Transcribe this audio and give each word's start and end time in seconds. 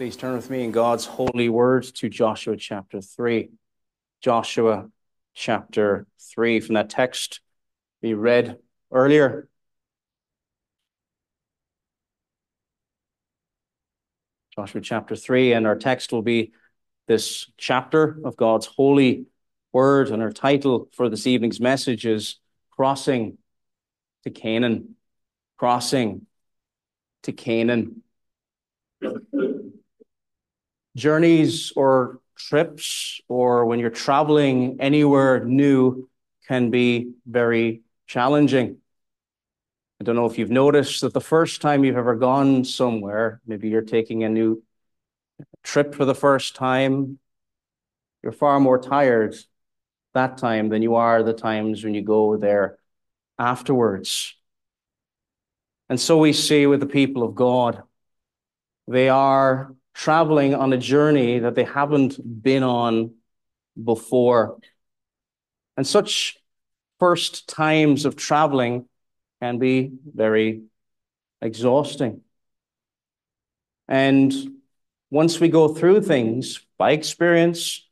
Please 0.00 0.16
turn 0.16 0.34
with 0.34 0.48
me 0.48 0.64
in 0.64 0.72
God's 0.72 1.04
holy 1.04 1.50
word 1.50 1.82
to 1.96 2.08
Joshua 2.08 2.56
chapter 2.56 3.02
3. 3.02 3.50
Joshua 4.22 4.88
chapter 5.34 6.06
3 6.18 6.60
from 6.60 6.76
that 6.76 6.88
text 6.88 7.40
we 8.00 8.14
read 8.14 8.56
earlier. 8.90 9.46
Joshua 14.56 14.80
chapter 14.80 15.14
3, 15.14 15.52
and 15.52 15.66
our 15.66 15.76
text 15.76 16.12
will 16.12 16.22
be 16.22 16.52
this 17.06 17.50
chapter 17.58 18.20
of 18.24 18.38
God's 18.38 18.64
holy 18.64 19.26
word, 19.70 20.08
and 20.08 20.22
our 20.22 20.32
title 20.32 20.88
for 20.94 21.10
this 21.10 21.26
evening's 21.26 21.60
message 21.60 22.06
is 22.06 22.40
Crossing 22.70 23.36
to 24.24 24.30
Canaan. 24.30 24.96
Crossing 25.58 26.24
to 27.24 27.32
Canaan. 27.32 28.02
Journeys 30.96 31.72
or 31.76 32.20
trips, 32.36 33.20
or 33.28 33.66
when 33.66 33.78
you're 33.78 33.90
traveling 33.90 34.78
anywhere 34.80 35.44
new, 35.44 36.08
can 36.48 36.70
be 36.70 37.12
very 37.26 37.82
challenging. 38.06 38.78
I 40.00 40.04
don't 40.04 40.16
know 40.16 40.26
if 40.26 40.38
you've 40.38 40.50
noticed 40.50 41.02
that 41.02 41.12
the 41.12 41.20
first 41.20 41.60
time 41.60 41.84
you've 41.84 41.96
ever 41.96 42.16
gone 42.16 42.64
somewhere, 42.64 43.40
maybe 43.46 43.68
you're 43.68 43.82
taking 43.82 44.24
a 44.24 44.28
new 44.28 44.62
trip 45.62 45.94
for 45.94 46.04
the 46.04 46.14
first 46.14 46.56
time, 46.56 47.18
you're 48.22 48.32
far 48.32 48.58
more 48.58 48.78
tired 48.78 49.36
that 50.14 50.38
time 50.38 50.68
than 50.70 50.82
you 50.82 50.96
are 50.96 51.22
the 51.22 51.32
times 51.32 51.84
when 51.84 51.94
you 51.94 52.02
go 52.02 52.36
there 52.36 52.78
afterwards. 53.38 54.34
And 55.88 56.00
so 56.00 56.18
we 56.18 56.32
see 56.32 56.66
with 56.66 56.80
the 56.80 56.86
people 56.86 57.22
of 57.22 57.34
God, 57.34 57.82
they 58.88 59.08
are 59.08 59.74
traveling 60.00 60.54
on 60.54 60.72
a 60.72 60.78
journey 60.78 61.40
that 61.40 61.54
they 61.54 61.64
haven't 61.64 62.18
been 62.42 62.62
on 62.62 63.12
before. 63.84 64.58
And 65.76 65.86
such 65.86 66.38
first 66.98 67.46
times 67.46 68.06
of 68.06 68.16
traveling 68.16 68.88
can 69.42 69.58
be 69.58 69.92
very 70.06 70.62
exhausting. 71.42 72.22
And 73.88 74.32
once 75.10 75.38
we 75.38 75.48
go 75.48 75.68
through 75.68 76.00
things 76.00 76.60
by 76.78 76.92
experience, 76.92 77.86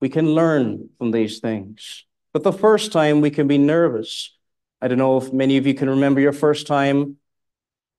we 0.00 0.08
can 0.08 0.34
learn 0.34 0.88
from 0.96 1.10
these 1.10 1.40
things. 1.40 2.06
But 2.32 2.44
the 2.44 2.52
first 2.52 2.92
time 2.92 3.20
we 3.20 3.30
can 3.30 3.46
be 3.46 3.58
nervous. 3.58 4.34
I 4.80 4.88
don't 4.88 4.96
know 4.96 5.18
if 5.18 5.34
many 5.34 5.58
of 5.58 5.66
you 5.66 5.74
can 5.74 5.90
remember 5.90 6.18
your 6.18 6.32
first 6.32 6.66
time 6.66 7.16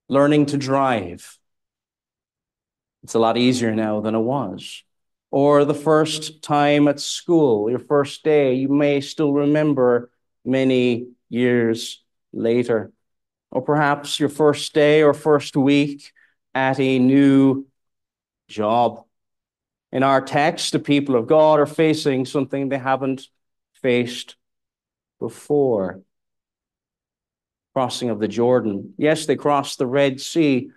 learning 0.10 0.48
to 0.48 0.58
drive. 0.58 1.38
It's 3.04 3.16
a 3.16 3.20
lot 3.20 3.38
easier 3.38 3.74
now 3.76 4.02
than 4.02 4.16
it 4.16 4.20
was. 4.20 4.84
Or 5.32 5.66
the 5.66 5.74
first 5.74 6.42
time 6.42 6.88
at 6.88 7.00
school, 7.00 7.70
your 7.70 7.80
first 7.80 8.24
day, 8.24 8.56
you 8.56 8.68
may 8.68 9.02
still 9.02 9.34
remember 9.34 10.12
many 10.44 11.08
years 11.30 12.04
later. 12.34 12.92
Or 13.50 13.62
perhaps 13.62 14.20
your 14.20 14.30
first 14.30 14.74
day 14.74 15.04
or 15.04 15.14
first 15.14 15.56
week 15.56 16.12
at 16.54 16.80
a 16.80 17.00
new 17.00 17.66
job. 18.48 19.06
In 19.92 20.04
our 20.04 20.22
text, 20.22 20.74
the 20.74 20.80
people 20.80 21.16
of 21.16 21.28
God 21.28 21.60
are 21.60 21.66
facing 21.66 22.26
something 22.26 22.70
they 22.70 22.78
haven't 22.78 23.28
faced 23.82 24.36
before. 25.20 26.02
Crossing 27.74 28.10
of 28.10 28.20
the 28.20 28.28
Jordan. 28.28 28.94
Yes, 28.98 29.26
they 29.26 29.36
crossed 29.36 29.78
the 29.78 29.88
Red 29.88 30.20
Sea, 30.20 30.72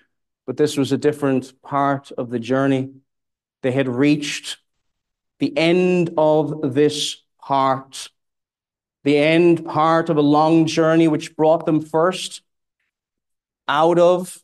but 0.46 0.56
this 0.56 0.76
was 0.76 0.92
a 0.92 0.98
different 0.98 1.60
part 1.62 2.12
of 2.12 2.30
the 2.30 2.38
journey. 2.38 2.90
They 3.62 3.72
had 3.72 3.88
reached 3.88 4.58
the 5.38 5.56
end 5.56 6.10
of 6.16 6.74
this 6.74 7.16
part, 7.40 8.08
the 9.04 9.16
end 9.16 9.64
part 9.64 10.10
of 10.10 10.16
a 10.16 10.22
long 10.22 10.66
journey 10.66 11.08
which 11.08 11.36
brought 11.36 11.66
them 11.66 11.80
first 11.80 12.42
out 13.66 13.98
of 13.98 14.38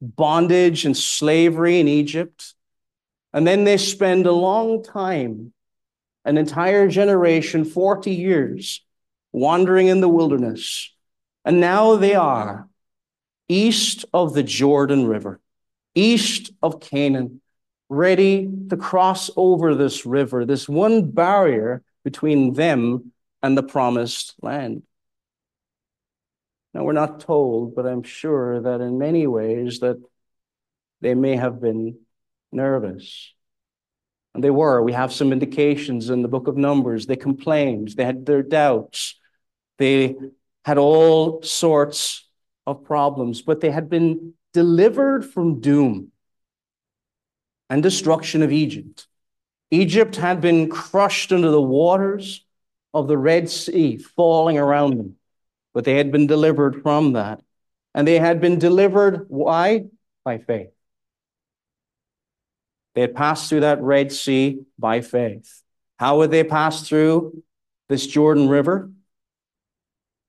bondage 0.00 0.84
and 0.84 0.96
slavery 0.96 1.80
in 1.80 1.88
Egypt. 1.88 2.54
And 3.32 3.46
then 3.46 3.64
they 3.64 3.76
spend 3.76 4.26
a 4.26 4.32
long 4.32 4.82
time, 4.84 5.52
an 6.24 6.38
entire 6.38 6.88
generation, 6.88 7.64
40 7.64 8.12
years, 8.12 8.84
wandering 9.32 9.88
in 9.88 10.00
the 10.00 10.08
wilderness. 10.08 10.92
And 11.44 11.60
now 11.60 11.96
they 11.96 12.14
are 12.14 12.68
east 13.48 14.04
of 14.12 14.34
the 14.34 14.42
Jordan 14.42 15.06
River, 15.06 15.40
east 15.94 16.52
of 16.62 16.80
Canaan, 16.80 17.40
ready 17.88 18.50
to 18.70 18.76
cross 18.76 19.30
over 19.36 19.74
this 19.74 20.06
river, 20.06 20.44
this 20.44 20.68
one 20.68 21.10
barrier 21.10 21.82
between 22.04 22.54
them 22.54 23.12
and 23.42 23.56
the 23.56 23.62
promised 23.62 24.34
land. 24.42 24.82
Now, 26.72 26.82
we're 26.82 26.92
not 26.92 27.20
told, 27.20 27.74
but 27.76 27.86
I'm 27.86 28.02
sure 28.02 28.60
that 28.60 28.80
in 28.80 28.98
many 28.98 29.26
ways 29.26 29.80
that 29.80 30.02
they 31.00 31.14
may 31.14 31.36
have 31.36 31.60
been 31.60 31.98
nervous. 32.50 33.32
And 34.34 34.42
they 34.42 34.50
were. 34.50 34.82
We 34.82 34.92
have 34.92 35.12
some 35.12 35.32
indications 35.32 36.10
in 36.10 36.22
the 36.22 36.28
book 36.28 36.48
of 36.48 36.56
Numbers. 36.56 37.06
They 37.06 37.16
complained. 37.16 37.88
They 37.96 38.04
had 38.04 38.26
their 38.26 38.42
doubts. 38.42 39.20
They 39.78 40.16
had 40.64 40.78
all 40.78 41.42
sorts 41.42 42.26
of 42.66 42.84
problems, 42.84 43.42
but 43.42 43.60
they 43.60 43.70
had 43.70 43.90
been 43.90 44.34
delivered 44.52 45.24
from 45.24 45.60
doom 45.60 46.10
and 47.68 47.82
destruction 47.82 48.42
of 48.42 48.52
Egypt. 48.52 49.06
Egypt 49.70 50.16
had 50.16 50.40
been 50.40 50.68
crushed 50.68 51.32
under 51.32 51.50
the 51.50 51.60
waters 51.60 52.44
of 52.92 53.08
the 53.08 53.18
Red 53.18 53.50
Sea, 53.50 53.98
falling 53.98 54.58
around 54.58 54.96
them, 54.96 55.16
but 55.72 55.84
they 55.84 55.96
had 55.96 56.12
been 56.12 56.26
delivered 56.26 56.82
from 56.82 57.14
that. 57.14 57.40
And 57.94 58.06
they 58.06 58.18
had 58.18 58.40
been 58.40 58.58
delivered, 58.58 59.26
why? 59.28 59.86
By 60.24 60.38
faith. 60.38 60.70
They 62.94 63.00
had 63.00 63.14
passed 63.14 63.48
through 63.48 63.60
that 63.60 63.82
Red 63.82 64.12
Sea 64.12 64.60
by 64.78 65.00
faith. 65.00 65.62
How 65.98 66.18
would 66.18 66.30
they 66.30 66.44
pass 66.44 66.88
through 66.88 67.42
this 67.88 68.06
Jordan 68.06 68.48
River? 68.48 68.90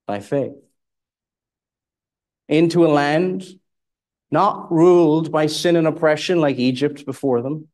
By 0.08 0.20
faith 0.20 0.65
into 2.48 2.86
a 2.86 2.88
land 2.88 3.46
not 4.32 4.72
ruled 4.72 5.32
by 5.32 5.48
sin 5.48 5.76
and 5.76 5.88
oppression 5.88 6.42
like 6.42 6.58
Egypt 6.58 7.06
before 7.06 7.42
them, 7.42 7.68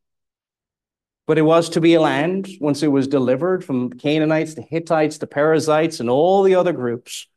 but 1.27 1.37
it 1.37 1.43
was 1.43 1.69
to 1.69 1.81
be 1.81 1.93
a 1.93 2.01
land, 2.01 2.47
once 2.59 2.83
it 2.83 2.87
was 2.87 3.07
delivered 3.07 3.63
from 3.63 3.89
Canaanites 3.89 4.55
to 4.55 4.61
Hittites 4.61 5.17
to 5.19 5.27
Perizzites 5.27 5.99
and 5.99 6.09
all 6.09 6.43
the 6.43 6.55
other 6.55 6.73
groups, 6.73 7.27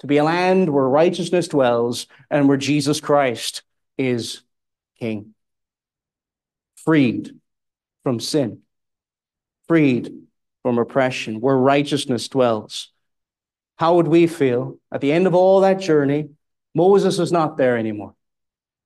to 0.00 0.06
be 0.06 0.16
a 0.16 0.24
land 0.24 0.70
where 0.70 0.88
righteousness 0.88 1.48
dwells 1.48 2.06
and 2.30 2.48
where 2.48 2.56
Jesus 2.56 3.00
Christ 3.00 3.62
is 3.98 4.42
king. 4.98 5.34
Freed 6.76 7.32
from 8.02 8.20
sin, 8.20 8.60
freed 9.68 10.12
from 10.62 10.78
oppression, 10.78 11.40
where 11.40 11.56
righteousness 11.56 12.28
dwells. 12.28 12.90
How 13.76 13.96
would 13.96 14.08
we 14.08 14.26
feel 14.26 14.78
at 14.90 15.00
the 15.00 15.12
end 15.12 15.26
of 15.26 15.34
all 15.34 15.60
that 15.60 15.80
journey 15.80 16.30
Moses 16.76 17.18
is 17.18 17.32
not 17.32 17.56
there 17.56 17.78
anymore. 17.78 18.14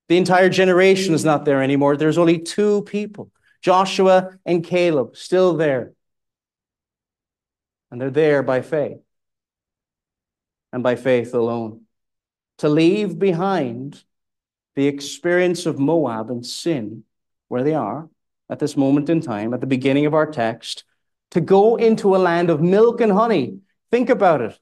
The 0.08 0.16
entire 0.16 0.48
generation 0.48 1.12
is 1.12 1.24
not 1.24 1.44
there 1.44 1.60
anymore. 1.60 1.96
There's 1.96 2.18
only 2.18 2.38
two 2.38 2.82
people 2.82 3.32
Joshua 3.62 4.38
and 4.46 4.64
Caleb 4.64 5.16
still 5.16 5.56
there. 5.56 5.92
And 7.90 8.00
they're 8.00 8.10
there 8.10 8.44
by 8.44 8.60
faith 8.62 9.00
and 10.72 10.84
by 10.84 10.94
faith 10.94 11.34
alone. 11.34 11.82
To 12.58 12.68
leave 12.68 13.18
behind 13.18 14.04
the 14.76 14.86
experience 14.86 15.66
of 15.66 15.80
Moab 15.80 16.30
and 16.30 16.46
sin, 16.46 17.02
where 17.48 17.64
they 17.64 17.74
are 17.74 18.08
at 18.48 18.60
this 18.60 18.76
moment 18.76 19.10
in 19.10 19.20
time, 19.20 19.52
at 19.52 19.60
the 19.60 19.66
beginning 19.66 20.06
of 20.06 20.14
our 20.14 20.30
text, 20.30 20.84
to 21.32 21.40
go 21.40 21.74
into 21.74 22.14
a 22.14 22.18
land 22.18 22.50
of 22.50 22.60
milk 22.60 23.00
and 23.00 23.10
honey. 23.10 23.58
Think 23.90 24.10
about 24.10 24.42
it. 24.42 24.58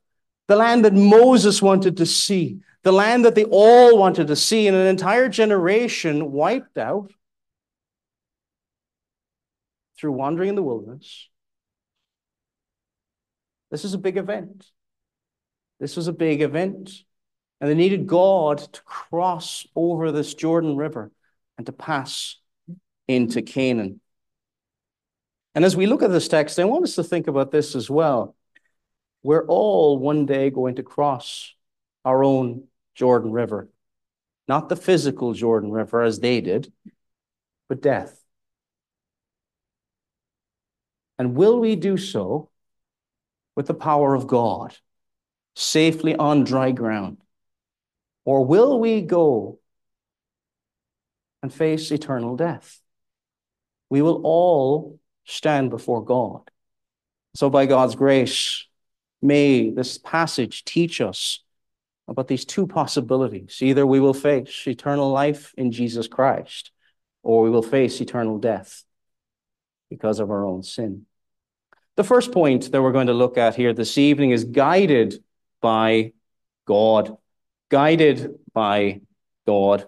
The 0.47 0.57
land 0.57 0.87
that 0.87 0.95
Moses 0.95 1.61
wanted 1.61 1.99
to 1.99 2.07
see, 2.07 2.61
the 2.85 2.93
land 2.93 3.25
that 3.25 3.35
they 3.35 3.45
all 3.45 3.99
wanted 3.99 4.29
to 4.29 4.37
see, 4.37 4.67
and 4.67 4.77
an 4.77 4.87
entire 4.87 5.29
generation 5.29 6.33
wiped 6.33 6.79
out 6.79 7.13
through 9.99 10.13
wandering 10.13 10.51
in 10.51 10.55
the 10.55 10.63
wilderness. 10.63 11.29
This 13.71 13.85
is 13.85 13.95
a 13.95 13.99
big 13.99 14.17
event. 14.17 14.67
This 15.81 15.97
was 15.97 16.09
a 16.09 16.13
big 16.13 16.41
event. 16.41 16.91
And 17.61 17.69
they 17.69 17.75
needed 17.75 18.07
God 18.07 18.59
to 18.59 18.83
cross 18.83 19.67
over 19.75 20.13
this 20.13 20.35
Jordan 20.35 20.77
River 20.77 21.11
and 21.57 21.67
to 21.67 21.73
pass 21.73 22.37
into 23.09 23.43
Canaan. 23.43 24.01
And 25.55 25.65
as 25.65 25.77
we 25.77 25.87
look 25.87 26.05
at 26.05 26.13
this 26.13 26.29
text, 26.29 26.61
I 26.61 26.65
want 26.65 26.85
us 26.85 26.95
to 26.95 27.03
think 27.03 27.27
about 27.27 27.51
this 27.51 27.75
as 27.75 27.91
well. 27.91 28.37
We're 29.25 29.45
all 29.47 29.99
one 29.99 30.25
day 30.25 30.51
going 30.51 30.77
to 30.77 30.85
cross 30.85 31.53
our 32.09 32.25
own 32.25 32.65
Jordan 32.95 33.33
River. 33.33 33.69
Not 34.49 34.71
the 34.71 34.77
physical 34.77 35.35
Jordan 35.35 35.71
River 35.71 36.01
as 36.01 36.21
they 36.21 36.41
did, 36.41 36.73
but 37.69 37.83
death. 37.83 38.19
And 41.19 41.35
will 41.35 41.61
we 41.61 41.77
do 41.77 41.99
so 41.99 42.49
with 43.55 43.67
the 43.67 43.75
power 43.75 44.15
of 44.15 44.27
God, 44.27 44.75
safely 45.55 46.17
on 46.17 46.45
dry 46.45 46.71
ground? 46.71 47.19
Or 48.25 48.47
will 48.47 48.81
we 48.81 49.03
go 49.03 49.59
and 51.43 51.53
face 51.53 51.91
eternal 51.91 52.37
death? 52.37 52.81
We 53.91 54.01
will 54.01 54.23
all 54.25 54.99
stand 55.27 55.69
before 55.69 56.03
God. 56.03 56.51
So, 57.35 57.51
by 57.51 57.67
God's 57.67 57.97
grace, 57.97 58.65
may 59.21 59.69
this 59.69 59.99
passage 59.99 60.65
teach 60.65 61.03
us 61.03 61.45
about 62.09 62.27
these 62.27 62.45
two 62.45 62.67
possibilities. 62.67 63.59
Either 63.61 63.87
we 63.87 64.01
will 64.01 64.15
face 64.15 64.67
eternal 64.67 65.11
life 65.11 65.53
in 65.57 65.71
Jesus 65.71 66.09
Christ, 66.09 66.73
or 67.23 67.43
we 67.43 67.51
will 67.51 67.63
face 67.63 68.01
eternal 68.01 68.39
death 68.39 68.83
because 69.91 70.19
of 70.19 70.31
our 70.31 70.45
own 70.47 70.63
sin. 70.63 71.05
The 71.97 72.05
first 72.05 72.33
point 72.33 72.73
that 72.73 72.83
we're 72.83 72.93
going 72.93 73.09
to 73.09 73.15
look 73.15 73.37
at 73.37 73.57
here 73.57 73.73
this 73.73 73.99
evening 73.99 74.31
is 74.31 74.45
guided 74.45 75.23
by 75.61 76.13
God. 76.67 77.17
Guided 77.71 78.37
by 78.55 79.01
God. 79.47 79.87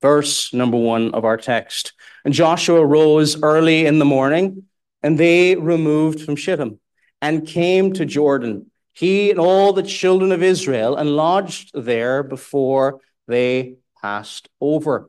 Verse 0.00 0.54
number 0.54 0.76
one 0.76 1.14
of 1.14 1.24
our 1.24 1.36
text. 1.36 1.94
And 2.24 2.32
Joshua 2.32 2.84
rose 2.84 3.42
early 3.42 3.86
in 3.86 3.98
the 3.98 4.04
morning, 4.04 4.64
and 5.02 5.18
they 5.18 5.56
removed 5.56 6.20
from 6.20 6.36
Shittim 6.36 6.78
and 7.20 7.46
came 7.46 7.92
to 7.94 8.04
Jordan 8.04 8.70
he 8.98 9.30
and 9.30 9.38
all 9.38 9.72
the 9.72 9.84
children 9.84 10.32
of 10.32 10.42
Israel, 10.42 10.96
and 10.96 11.14
lodged 11.14 11.70
there 11.72 12.24
before 12.24 13.00
they 13.28 13.76
passed 14.02 14.48
over. 14.60 15.08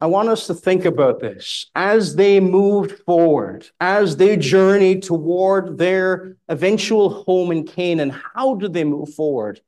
I 0.00 0.06
want 0.06 0.28
us 0.28 0.48
to 0.48 0.54
think 0.54 0.84
about 0.84 1.20
this 1.20 1.70
as 1.76 2.16
they 2.16 2.40
moved 2.40 3.02
forward, 3.04 3.68
as 3.80 4.16
they 4.16 4.36
journeyed 4.36 5.04
toward 5.04 5.78
their 5.78 6.36
eventual 6.48 7.22
home 7.22 7.52
in 7.52 7.64
Canaan. 7.64 8.10
How 8.10 8.56
did 8.56 8.72
they 8.72 8.84
move 8.84 9.14
forward? 9.14 9.60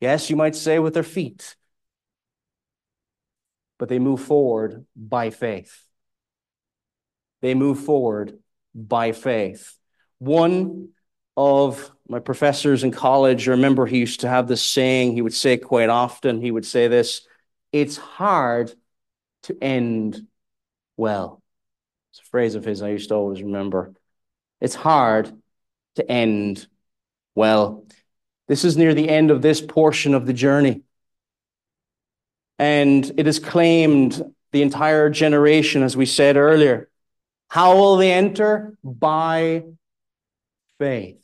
Yes, 0.00 0.30
you 0.30 0.36
might 0.36 0.54
say 0.54 0.78
with 0.78 0.94
their 0.94 1.02
feet, 1.02 1.56
but 3.76 3.88
they 3.88 3.98
move 3.98 4.20
forward 4.20 4.86
by 4.94 5.30
faith. 5.30 5.82
They 7.40 7.54
move 7.54 7.80
forward 7.80 8.38
by 8.86 9.12
faith. 9.12 9.76
One 10.18 10.90
of 11.36 11.90
my 12.08 12.20
professors 12.20 12.84
in 12.84 12.90
college, 12.90 13.48
I 13.48 13.52
remember 13.52 13.86
he 13.86 13.98
used 13.98 14.20
to 14.20 14.28
have 14.28 14.48
this 14.48 14.62
saying, 14.62 15.12
he 15.12 15.22
would 15.22 15.34
say 15.34 15.56
quite 15.56 15.88
often, 15.88 16.40
he 16.40 16.50
would 16.50 16.66
say 16.66 16.88
this 16.88 17.26
it's 17.72 17.96
hard 17.96 18.72
to 19.44 19.56
end 19.62 20.26
well. 20.96 21.42
It's 22.12 22.20
a 22.20 22.30
phrase 22.30 22.54
of 22.54 22.64
his 22.64 22.82
I 22.82 22.88
used 22.90 23.10
to 23.10 23.14
always 23.14 23.42
remember. 23.42 23.92
It's 24.60 24.74
hard 24.74 25.30
to 25.96 26.10
end 26.10 26.66
well. 27.34 27.84
This 28.48 28.64
is 28.64 28.76
near 28.76 28.94
the 28.94 29.08
end 29.08 29.30
of 29.30 29.42
this 29.42 29.60
portion 29.60 30.14
of 30.14 30.26
the 30.26 30.32
journey. 30.32 30.82
And 32.58 33.10
it 33.16 33.26
has 33.26 33.38
claimed 33.38 34.20
the 34.50 34.62
entire 34.62 35.10
generation, 35.10 35.82
as 35.82 35.96
we 35.96 36.06
said 36.06 36.36
earlier. 36.36 36.88
How 37.48 37.76
will 37.76 37.96
they 37.96 38.12
enter? 38.12 38.76
By 38.84 39.64
faith. 40.78 41.16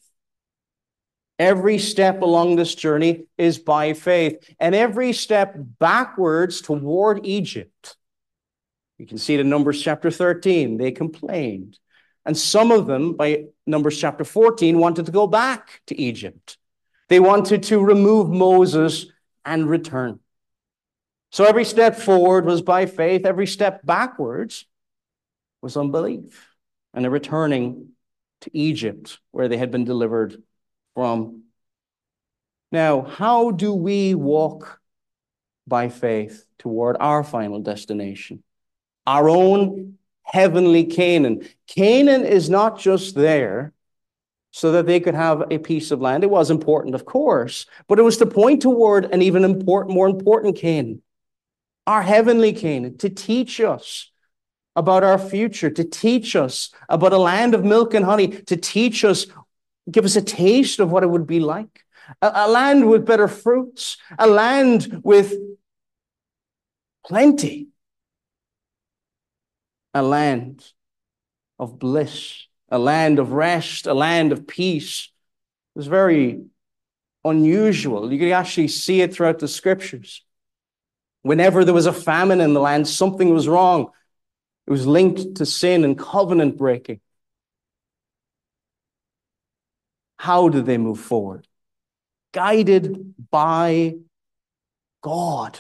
Every 1.39 1.79
step 1.79 2.23
along 2.23 2.57
this 2.57 2.75
journey 2.75 3.25
is 3.37 3.59
by 3.59 3.93
faith, 3.93 4.55
and 4.61 4.75
every 4.75 5.13
step 5.13 5.57
backwards 5.57 6.61
toward 6.61 7.27
Egypt. 7.27 7.97
You 8.99 9.07
can 9.07 9.19
see 9.19 9.35
it 9.35 9.41
in 9.41 9.51
Numbers 9.51 9.83
chapter 9.83 10.11
13. 10.11 10.77
They 10.77 10.93
complained. 10.93 11.79
And 12.25 12.39
some 12.39 12.71
of 12.71 12.87
them, 12.87 13.15
by 13.15 13.47
Numbers 13.67 14.01
chapter 14.01 14.25
14, 14.25 14.79
wanted 14.79 15.07
to 15.07 15.13
go 15.13 15.27
back 15.27 15.83
to 15.89 16.01
Egypt. 16.01 16.57
They 17.09 17.21
wanted 17.21 17.65
to 17.65 17.85
remove 17.85 18.31
Moses 18.31 19.07
and 19.45 19.69
return. 19.69 20.21
So 21.33 21.45
every 21.45 21.65
step 21.65 21.97
forward 21.97 22.47
was 22.47 22.63
by 22.63 22.87
faith, 22.87 23.27
every 23.27 23.49
step 23.49 23.85
backwards 23.85 24.67
was 25.65 25.77
unbelief 25.79 26.55
and 26.93 27.07
a 27.07 27.11
returning 27.11 27.89
to 28.43 28.51
Egypt, 28.53 29.19
where 29.31 29.49
they 29.49 29.57
had 29.57 29.71
been 29.71 29.85
delivered 29.85 30.41
from. 30.95 31.45
Now, 32.71 33.01
how 33.01 33.51
do 33.51 33.73
we 33.73 34.15
walk 34.15 34.79
by 35.67 35.89
faith 35.89 36.45
toward 36.59 36.99
our 37.01 37.25
final 37.25 37.61
destination? 37.61 38.43
Our 39.07 39.31
own 39.31 39.97
heavenly 40.23 40.85
Canaan. 40.85 41.49
Canaan 41.67 42.27
is 42.27 42.51
not 42.51 42.79
just 42.79 43.15
there 43.15 43.73
so 44.51 44.73
that 44.73 44.85
they 44.85 45.01
could 45.01 45.15
have 45.15 45.51
a 45.51 45.59
piece 45.59 45.91
of 45.91 46.03
land. 46.03 46.25
It 46.25 46.31
was 46.31 46.51
important, 46.51 46.95
of 46.95 47.07
course, 47.07 47.65
but 47.89 47.99
it 47.99 48.03
was 48.03 48.19
to 48.19 48.27
point 48.27 48.61
toward 48.61 49.07
an 49.07 49.23
even 49.23 49.45
important, 49.45 49.95
more 49.95 50.09
important 50.09 50.57
Canaan, 50.57 51.01
our 51.87 52.03
heavenly 52.03 52.53
Canaan, 52.53 52.99
to 52.99 53.09
teach 53.09 53.61
us 53.61 54.11
about 54.77 55.05
our 55.05 55.19
future, 55.19 55.71
to 55.71 55.85
teach 55.85 56.35
us 56.35 56.71
about 56.89 57.13
a 57.13 57.19
land 57.19 57.55
of 57.55 57.65
milk 57.65 57.95
and 57.95 58.05
honey, 58.05 58.29
to 58.29 58.57
teach 58.57 59.05
us, 59.05 59.27
give 59.91 60.05
us 60.05 60.17
a 60.17 60.23
taste 60.23 60.81
of 60.81 60.91
what 60.91 61.03
it 61.03 61.11
would 61.11 61.27
be 61.27 61.41
like. 61.41 61.85
A, 62.21 62.31
a 62.35 62.49
land 62.49 62.89
with 62.89 63.07
better 63.07 63.29
fruits, 63.29 63.97
a 64.19 64.27
land 64.27 65.01
with 65.05 65.35
plenty, 67.07 67.69
a 69.93 70.03
land 70.03 70.65
of 71.59 71.79
bliss, 71.79 72.47
a 72.69 72.79
land 72.79 73.19
of 73.19 73.33
rest, 73.33 73.87
a 73.87 73.95
land 73.95 74.33
of 74.33 74.47
peace. 74.47 75.11
It 75.75 75.79
was 75.79 75.87
very 75.87 76.45
unusual. 77.25 78.13
You 78.13 78.19
could 78.19 78.33
actually 78.33 78.69
see 78.69 79.01
it 79.01 79.15
throughout 79.15 79.39
the 79.39 79.49
scriptures. 79.49 80.23
Whenever 81.23 81.65
there 81.65 81.73
was 81.73 81.87
a 81.87 81.93
famine 81.93 82.41
in 82.41 82.53
the 82.53 82.61
land, 82.61 82.87
something 82.87 83.33
was 83.33 83.49
wrong. 83.49 83.91
It 84.67 84.71
was 84.71 84.87
linked 84.87 85.37
to 85.37 85.47
sin 85.47 85.85
and 85.85 85.99
covenant 85.99 86.57
breaking. 86.57 87.01
How 90.17 90.49
did 90.49 90.65
they 90.65 90.79
move 90.79 91.01
forward? 91.01 91.47
Guided 92.33 93.15
by 93.31 93.97
God. 95.03 95.59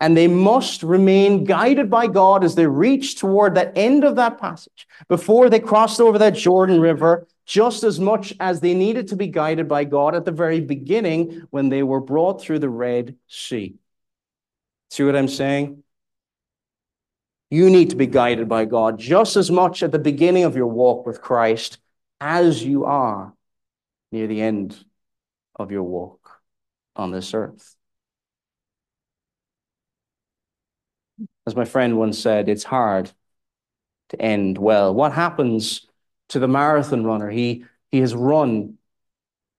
And 0.00 0.16
they 0.16 0.26
must 0.26 0.82
remain 0.82 1.44
guided 1.44 1.88
by 1.88 2.08
God 2.08 2.42
as 2.42 2.56
they 2.56 2.66
reach 2.66 3.20
toward 3.20 3.54
that 3.54 3.78
end 3.78 4.02
of 4.02 4.16
that 4.16 4.38
passage 4.38 4.88
before 5.08 5.48
they 5.48 5.60
crossed 5.60 6.00
over 6.00 6.18
that 6.18 6.34
Jordan 6.34 6.80
River, 6.80 7.28
just 7.46 7.84
as 7.84 8.00
much 8.00 8.34
as 8.40 8.58
they 8.58 8.74
needed 8.74 9.06
to 9.08 9.16
be 9.16 9.28
guided 9.28 9.68
by 9.68 9.84
God 9.84 10.16
at 10.16 10.24
the 10.24 10.32
very 10.32 10.58
beginning 10.58 11.46
when 11.50 11.68
they 11.68 11.84
were 11.84 12.00
brought 12.00 12.42
through 12.42 12.58
the 12.58 12.68
Red 12.68 13.14
Sea. 13.28 13.76
See 14.90 15.04
what 15.04 15.14
I'm 15.14 15.28
saying? 15.28 15.84
You 17.52 17.68
need 17.68 17.90
to 17.90 17.96
be 17.96 18.06
guided 18.06 18.48
by 18.48 18.64
God 18.64 18.98
just 18.98 19.36
as 19.36 19.50
much 19.50 19.82
at 19.82 19.92
the 19.92 19.98
beginning 19.98 20.44
of 20.44 20.56
your 20.56 20.68
walk 20.68 21.04
with 21.04 21.20
Christ 21.20 21.76
as 22.18 22.64
you 22.64 22.86
are 22.86 23.34
near 24.10 24.26
the 24.26 24.40
end 24.40 24.82
of 25.56 25.70
your 25.70 25.82
walk 25.82 26.40
on 26.96 27.10
this 27.10 27.34
earth. 27.34 27.76
As 31.46 31.54
my 31.54 31.66
friend 31.66 31.98
once 31.98 32.18
said, 32.18 32.48
it's 32.48 32.64
hard 32.64 33.12
to 34.08 34.22
end 34.22 34.56
well. 34.56 34.94
What 34.94 35.12
happens 35.12 35.86
to 36.30 36.38
the 36.38 36.48
marathon 36.48 37.04
runner? 37.04 37.28
He, 37.28 37.66
he 37.90 37.98
has 37.98 38.14
run 38.14 38.78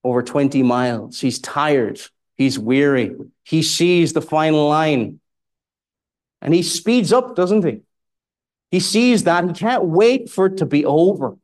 over 0.04 0.24
20 0.24 0.64
miles. 0.64 1.22
He's 1.22 1.38
tired. 1.38 2.02
He's 2.38 2.58
weary. 2.58 3.16
He 3.44 3.62
sees 3.62 4.14
the 4.14 4.22
final 4.24 4.68
line. 4.68 5.20
And 6.44 6.54
he 6.54 6.62
speeds 6.62 7.12
up, 7.12 7.36
doesn't 7.36 7.66
he? 7.66 7.82
He 8.70 8.82
sees 8.82 9.24
that. 9.24 9.46
He 9.46 9.54
can't 9.54 9.86
wait 9.86 10.30
for 10.30 10.48
it 10.48 10.58
to 10.58 10.66
be 10.66 10.86
over. 10.86 11.38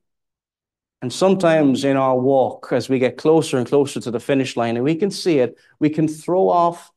And 1.02 1.12
sometimes 1.12 1.86
in 1.86 1.96
our 1.96 2.20
walk, 2.20 2.68
as 2.72 2.90
we 2.90 3.00
get 3.00 3.18
closer 3.18 3.58
and 3.58 3.66
closer 3.66 4.02
to 4.02 4.12
the 4.12 4.20
finish 4.20 4.58
line, 4.58 4.76
and 4.76 4.84
we 4.84 4.96
can 4.96 5.10
see 5.10 5.40
it, 5.40 5.58
we 5.80 5.90
can 5.90 6.10
throw 6.10 6.50
off 6.50 6.92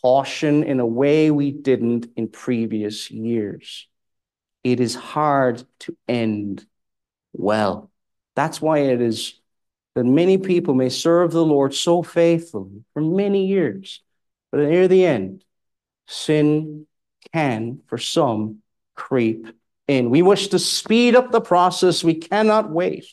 caution 0.00 0.62
in 0.62 0.78
a 0.78 0.86
way 0.86 1.32
we 1.32 1.50
didn't 1.50 2.06
in 2.16 2.28
previous 2.28 3.10
years. 3.10 3.88
It 4.62 4.78
is 4.78 4.94
hard 4.94 5.64
to 5.80 5.96
end 6.06 6.64
well. 7.32 7.90
That's 8.36 8.62
why 8.62 8.78
it 8.78 9.00
is 9.00 9.40
that 9.96 10.04
many 10.04 10.38
people 10.38 10.74
may 10.74 10.88
serve 10.88 11.32
the 11.32 11.44
Lord 11.44 11.74
so 11.74 12.04
faithfully 12.04 12.84
for 12.92 13.02
many 13.02 13.46
years, 13.46 14.00
but 14.52 14.60
near 14.60 14.86
the 14.86 15.04
end, 15.04 15.44
sin 16.06 16.86
can, 17.32 17.80
for 17.86 17.98
some, 17.98 18.58
creep 18.94 19.46
in. 19.88 20.10
We 20.10 20.22
wish 20.22 20.48
to 20.48 20.58
speed 20.58 21.16
up 21.16 21.30
the 21.30 21.40
process. 21.40 22.04
We 22.04 22.14
cannot 22.14 22.70
wait 22.70 23.06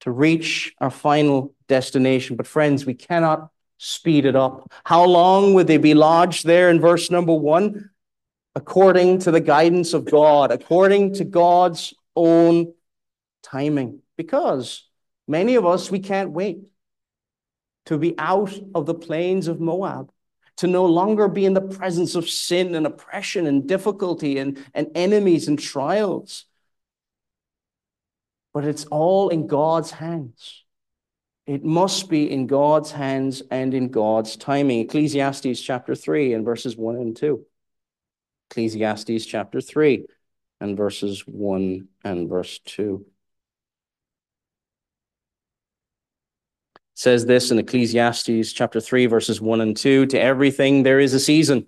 to 0.00 0.10
reach 0.10 0.74
our 0.78 0.90
final 0.90 1.54
destination. 1.68 2.36
But, 2.36 2.46
friends, 2.46 2.86
we 2.86 2.94
cannot 2.94 3.50
speed 3.78 4.26
it 4.26 4.36
up. 4.36 4.70
How 4.84 5.04
long 5.04 5.54
would 5.54 5.66
they 5.66 5.78
be 5.78 5.94
lodged 5.94 6.46
there 6.46 6.70
in 6.70 6.80
verse 6.80 7.10
number 7.10 7.34
one? 7.34 7.90
According 8.54 9.20
to 9.20 9.30
the 9.30 9.40
guidance 9.40 9.94
of 9.94 10.04
God, 10.04 10.50
according 10.50 11.14
to 11.14 11.24
God's 11.24 11.94
own 12.16 12.74
timing. 13.42 14.00
Because 14.16 14.86
many 15.26 15.54
of 15.54 15.64
us, 15.64 15.90
we 15.90 16.00
can't 16.00 16.32
wait 16.32 16.58
to 17.86 17.96
be 17.96 18.14
out 18.18 18.52
of 18.74 18.86
the 18.86 18.94
plains 18.94 19.48
of 19.48 19.60
Moab, 19.60 20.10
to 20.60 20.66
no 20.66 20.84
longer 20.84 21.26
be 21.26 21.46
in 21.46 21.54
the 21.54 21.62
presence 21.62 22.14
of 22.14 22.28
sin 22.28 22.74
and 22.74 22.86
oppression 22.86 23.46
and 23.46 23.66
difficulty 23.66 24.36
and, 24.36 24.62
and 24.74 24.88
enemies 24.94 25.48
and 25.48 25.58
trials. 25.58 26.44
But 28.52 28.66
it's 28.66 28.84
all 28.84 29.30
in 29.30 29.46
God's 29.46 29.90
hands. 29.90 30.64
It 31.46 31.64
must 31.64 32.10
be 32.10 32.30
in 32.30 32.46
God's 32.46 32.92
hands 32.92 33.42
and 33.50 33.72
in 33.72 33.88
God's 33.88 34.36
timing. 34.36 34.80
Ecclesiastes 34.80 35.62
chapter 35.62 35.94
3 35.94 36.34
and 36.34 36.44
verses 36.44 36.76
1 36.76 36.96
and 36.96 37.16
2. 37.16 37.42
Ecclesiastes 38.50 39.24
chapter 39.24 39.62
3 39.62 40.04
and 40.60 40.76
verses 40.76 41.26
1 41.26 41.88
and 42.04 42.28
verse 42.28 42.58
2. 42.66 43.06
Says 47.00 47.24
this 47.24 47.50
in 47.50 47.58
Ecclesiastes 47.58 48.52
chapter 48.52 48.78
3, 48.78 49.06
verses 49.06 49.40
1 49.40 49.62
and 49.62 49.74
2 49.74 50.04
To 50.04 50.20
everything 50.20 50.82
there 50.82 51.00
is 51.00 51.14
a 51.14 51.20
season, 51.20 51.66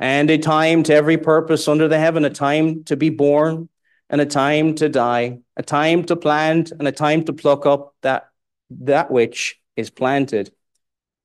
and 0.00 0.28
a 0.30 0.36
time 0.36 0.82
to 0.82 0.92
every 0.92 1.16
purpose 1.16 1.68
under 1.68 1.86
the 1.86 1.98
heaven, 1.98 2.24
a 2.24 2.30
time 2.30 2.82
to 2.84 2.96
be 2.96 3.08
born, 3.08 3.68
and 4.10 4.20
a 4.20 4.26
time 4.26 4.74
to 4.74 4.88
die, 4.88 5.38
a 5.56 5.62
time 5.62 6.02
to 6.06 6.16
plant, 6.16 6.72
and 6.72 6.88
a 6.88 6.92
time 6.92 7.22
to 7.26 7.32
pluck 7.32 7.66
up 7.66 7.94
that, 8.02 8.30
that 8.70 9.12
which 9.12 9.60
is 9.76 9.90
planted. 9.90 10.52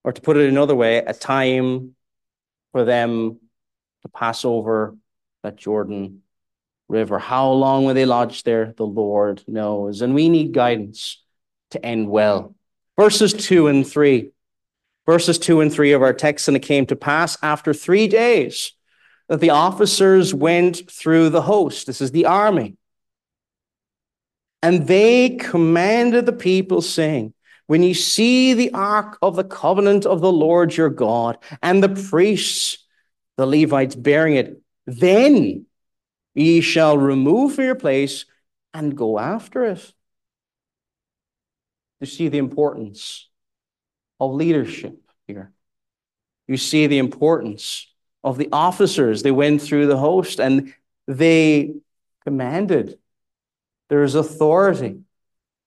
Or 0.03 0.13
to 0.13 0.21
put 0.21 0.37
it 0.37 0.47
another 0.47 0.75
way, 0.75 0.97
a 0.99 1.13
time 1.13 1.95
for 2.71 2.85
them 2.85 3.39
to 4.03 4.09
pass 4.09 4.45
over 4.45 4.95
that 5.41 5.55
Jordan 5.55 6.21
River. 6.87 7.17
How 7.17 7.49
long 7.49 7.85
will 7.85 7.95
they 7.95 8.05
lodge 8.05 8.43
there? 8.43 8.75
The 8.77 8.85
Lord 8.85 9.43
knows. 9.47 10.03
And 10.03 10.13
we 10.13 10.29
need 10.29 10.53
guidance 10.53 11.23
to 11.71 11.83
end 11.83 12.09
well 12.11 12.53
verses 12.97 13.33
2 13.33 13.67
and 13.67 13.87
3. 13.87 14.31
Verses 15.05 15.39
2 15.39 15.61
and 15.61 15.71
3 15.71 15.93
of 15.93 16.01
our 16.01 16.13
text, 16.13 16.47
and 16.47 16.57
it 16.57 16.61
came 16.61 16.85
to 16.87 16.95
pass 16.95 17.37
after 17.41 17.73
three 17.73 18.07
days 18.07 18.73
that 19.29 19.39
the 19.39 19.51
officers 19.51 20.33
went 20.33 20.89
through 20.91 21.29
the 21.29 21.41
host. 21.41 21.87
This 21.87 22.01
is 22.01 22.11
the 22.11 22.25
army. 22.25 22.75
And 24.61 24.87
they 24.87 25.37
commanded 25.37 26.25
the 26.25 26.33
people, 26.33 26.81
saying, 26.81 27.33
When 27.67 27.83
ye 27.83 27.93
see 27.93 28.53
the 28.53 28.71
ark 28.73 29.17
of 29.21 29.35
the 29.35 29.43
covenant 29.43 30.05
of 30.05 30.19
the 30.19 30.31
Lord 30.31 30.75
your 30.75 30.89
God, 30.89 31.37
and 31.61 31.81
the 31.81 31.89
priests, 31.89 32.85
the 33.37 33.45
Levites, 33.45 33.95
bearing 33.95 34.35
it, 34.35 34.61
then 34.85 35.65
ye 36.33 36.61
shall 36.61 36.97
remove 36.97 37.55
from 37.55 37.65
your 37.65 37.75
place 37.75 38.25
and 38.73 38.97
go 38.97 39.19
after 39.19 39.63
it 39.63 39.93
you 41.99 42.07
see 42.07 42.27
the 42.27 42.37
importance 42.37 43.29
of 44.19 44.33
leadership 44.33 44.99
here. 45.27 45.51
You 46.47 46.57
see 46.57 46.87
the 46.87 46.99
importance 46.99 47.91
of 48.23 48.37
the 48.37 48.49
officers. 48.51 49.23
They 49.23 49.31
went 49.31 49.61
through 49.61 49.87
the 49.87 49.97
host 49.97 50.39
and 50.39 50.73
they 51.07 51.75
commanded. 52.23 52.99
There 53.89 54.03
is 54.03 54.15
authority, 54.15 54.99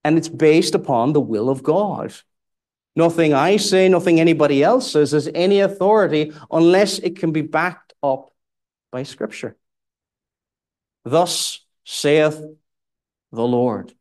and 0.04 0.18
it's 0.18 0.28
based 0.28 0.75
upon 0.75 1.12
the 1.12 1.20
will 1.20 1.49
of 1.49 1.62
God. 1.62 2.12
Nothing 2.96 3.32
I 3.32 3.56
say, 3.56 3.88
nothing 3.88 4.20
anybody 4.20 4.62
else 4.62 4.92
says 4.92 5.12
has 5.12 5.28
any 5.34 5.60
authority 5.60 6.32
unless 6.50 6.99
it 6.99 7.16
can 7.16 7.32
be 7.32 7.40
backed 7.40 7.94
up 8.02 8.30
by 8.92 9.04
Scripture. 9.04 9.56
Thus 11.04 11.64
saith 11.84 12.38
the 13.32 13.46
Lord. 13.46 13.94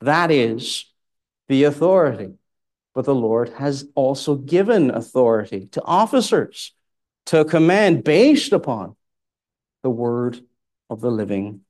That 0.00 0.30
is 0.30 0.86
the 1.48 1.64
authority. 1.64 2.34
But 2.94 3.04
the 3.06 3.14
Lord 3.14 3.48
has 3.50 3.88
also 3.94 4.36
given 4.36 4.90
authority 4.90 5.66
to 5.72 5.82
officers 5.82 6.72
to 7.26 7.44
command 7.44 8.04
based 8.04 8.52
upon 8.52 8.94
the 9.82 9.90
word 9.90 10.40
of 10.88 11.00
the 11.00 11.10
living 11.10 11.62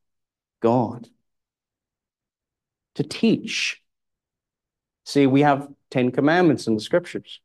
God. 0.61 1.09
To 2.97 3.03
teach. 3.03 3.81
See, 5.07 5.27
we 5.27 5.41
have 5.41 5.69
10 5.91 6.13
commandments 6.13 6.67
in 6.67 6.75
the 6.75 6.81
scriptures. 6.81 7.41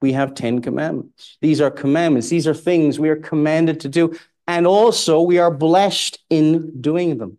We 0.00 0.12
have 0.12 0.34
10 0.34 0.62
commandments. 0.62 1.38
These 1.40 1.60
are 1.60 1.70
commandments. 1.70 2.28
These 2.28 2.48
are 2.48 2.54
things 2.54 2.98
we 2.98 3.08
are 3.08 3.16
commanded 3.16 3.80
to 3.80 3.88
do. 3.88 4.18
And 4.48 4.66
also, 4.66 5.22
we 5.22 5.38
are 5.38 5.50
blessed 5.50 6.18
in 6.28 6.80
doing 6.80 7.18
them 7.18 7.38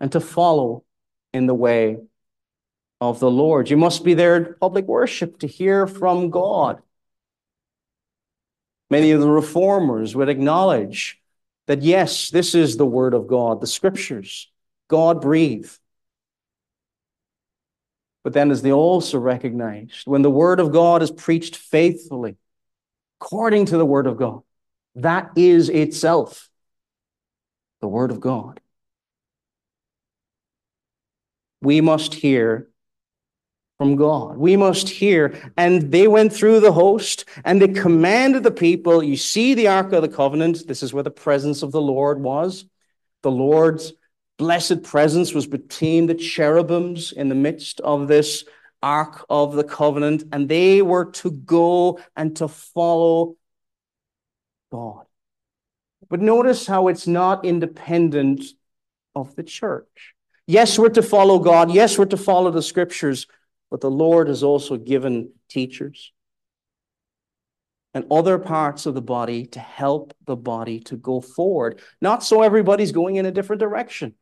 and 0.00 0.12
to 0.12 0.20
follow 0.20 0.84
in 1.32 1.46
the 1.46 1.54
way 1.54 1.98
of 3.00 3.20
the 3.20 3.30
Lord. 3.30 3.70
You 3.70 3.76
must 3.76 4.04
be 4.04 4.14
there 4.14 4.36
in 4.36 4.54
public 4.60 4.86
worship 4.86 5.38
to 5.40 5.46
hear 5.46 5.86
from 5.86 6.30
God. 6.30 6.80
Many 8.88 9.10
of 9.10 9.20
the 9.20 9.28
reformers 9.28 10.14
would 10.14 10.28
acknowledge 10.28 11.20
that, 11.66 11.82
yes, 11.82 12.30
this 12.30 12.54
is 12.54 12.76
the 12.76 12.86
word 12.86 13.14
of 13.14 13.26
God, 13.26 13.60
the 13.60 13.66
scriptures, 13.66 14.50
God 14.88 15.20
breathed. 15.20 15.78
But 18.22 18.32
then, 18.32 18.50
as 18.50 18.62
they 18.62 18.72
also 18.72 19.18
recognized, 19.18 20.06
when 20.06 20.22
the 20.22 20.30
word 20.30 20.60
of 20.60 20.72
God 20.72 21.02
is 21.02 21.10
preached 21.10 21.56
faithfully, 21.56 22.36
according 23.20 23.66
to 23.66 23.78
the 23.78 23.86
word 23.86 24.06
of 24.06 24.16
God, 24.16 24.42
that 24.96 25.30
is 25.36 25.68
itself 25.68 26.48
the 27.80 27.88
word 27.88 28.10
of 28.10 28.20
God 28.20 28.60
we 31.60 31.80
must 31.80 32.14
hear 32.14 32.68
from 33.78 33.96
God. 33.96 34.38
We 34.38 34.56
must 34.56 34.88
hear. 34.88 35.52
And 35.56 35.92
they 35.92 36.08
went 36.08 36.32
through 36.32 36.60
the 36.60 36.72
host 36.72 37.26
and 37.44 37.60
they 37.60 37.68
commanded 37.68 38.42
the 38.42 38.50
people. 38.50 39.02
You 39.02 39.16
see 39.16 39.54
the 39.54 39.68
Ark 39.68 39.92
of 39.92 40.02
the 40.02 40.08
Covenant. 40.08 40.66
This 40.66 40.82
is 40.82 40.92
where 40.92 41.02
the 41.02 41.10
presence 41.10 41.62
of 41.62 41.72
the 41.72 41.80
Lord 41.80 42.20
was. 42.20 42.64
The 43.22 43.30
Lord's 43.30 43.92
blessed 44.38 44.82
presence 44.82 45.34
was 45.34 45.46
between 45.46 46.06
the 46.06 46.14
cherubims 46.14 47.12
in 47.12 47.28
the 47.28 47.34
midst 47.34 47.80
of 47.80 48.08
this 48.08 48.44
Ark 48.82 49.24
of 49.28 49.54
the 49.54 49.64
Covenant. 49.64 50.24
And 50.32 50.48
they 50.48 50.80
were 50.80 51.06
to 51.12 51.30
go 51.30 52.00
and 52.16 52.34
to 52.36 52.48
follow 52.48 53.36
God. 54.72 55.04
But 56.08 56.20
notice 56.20 56.66
how 56.66 56.88
it's 56.88 57.06
not 57.06 57.44
independent 57.44 58.42
of 59.14 59.34
the 59.34 59.42
church. 59.42 60.15
Yes, 60.46 60.78
we're 60.78 60.90
to 60.90 61.02
follow 61.02 61.38
God. 61.38 61.72
Yes, 61.72 61.98
we're 61.98 62.06
to 62.06 62.16
follow 62.16 62.50
the 62.50 62.62
scriptures, 62.62 63.26
but 63.70 63.80
the 63.80 63.90
Lord 63.90 64.28
has 64.28 64.42
also 64.42 64.76
given 64.76 65.32
teachers 65.48 66.12
and 67.94 68.04
other 68.10 68.38
parts 68.38 68.86
of 68.86 68.94
the 68.94 69.02
body 69.02 69.46
to 69.46 69.58
help 69.58 70.14
the 70.26 70.36
body 70.36 70.80
to 70.80 70.96
go 70.96 71.20
forward. 71.20 71.80
Not 72.00 72.22
so 72.22 72.42
everybody's 72.42 72.92
going 72.92 73.16
in 73.16 73.26
a 73.26 73.32
different 73.32 73.60
direction. 73.60 74.14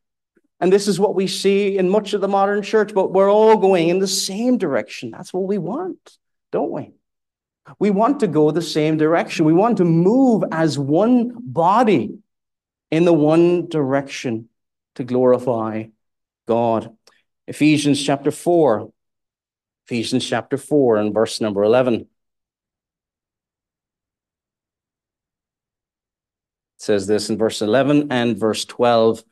And 0.61 0.73
this 0.73 0.89
is 0.89 1.01
what 1.01 1.15
we 1.15 1.27
see 1.27 1.77
in 1.77 1.91
much 1.91 2.15
of 2.15 2.21
the 2.21 2.29
modern 2.29 2.63
church, 2.63 2.95
but 2.95 3.13
we're 3.13 3.31
all 3.31 3.57
going 3.57 3.89
in 3.89 3.99
the 3.99 4.07
same 4.07 4.57
direction. 4.57 5.11
That's 5.11 5.35
what 5.35 5.43
we 5.43 5.59
want, 5.59 6.17
don't 6.53 6.71
we? 6.71 6.93
We 7.79 7.91
want 7.91 8.21
to 8.21 8.29
go 8.29 8.51
the 8.51 8.63
same 8.63 8.97
direction. 8.97 9.45
We 9.45 9.53
want 9.53 9.79
to 9.79 9.85
move 9.85 10.45
as 10.53 10.79
one 10.79 11.33
body 11.37 12.19
in 12.91 13.05
the 13.05 13.13
one 13.13 13.69
direction 13.69 14.49
to 14.95 15.05
glorify 15.05 15.85
God. 16.47 16.97
Ephesians 17.47 18.03
chapter 18.03 18.31
4. 18.31 18.91
Ephesians 19.87 20.27
chapter 20.27 20.57
4 20.57 20.97
and 20.97 21.15
verse 21.15 21.41
number 21.41 21.63
11. 21.63 21.95
It 21.95 22.07
says 26.79 27.07
this 27.07 27.29
in 27.31 27.39
verse 27.39 27.61
11 27.61 28.09
and 28.11 28.39
verse 28.39 28.65
12. 28.65 29.25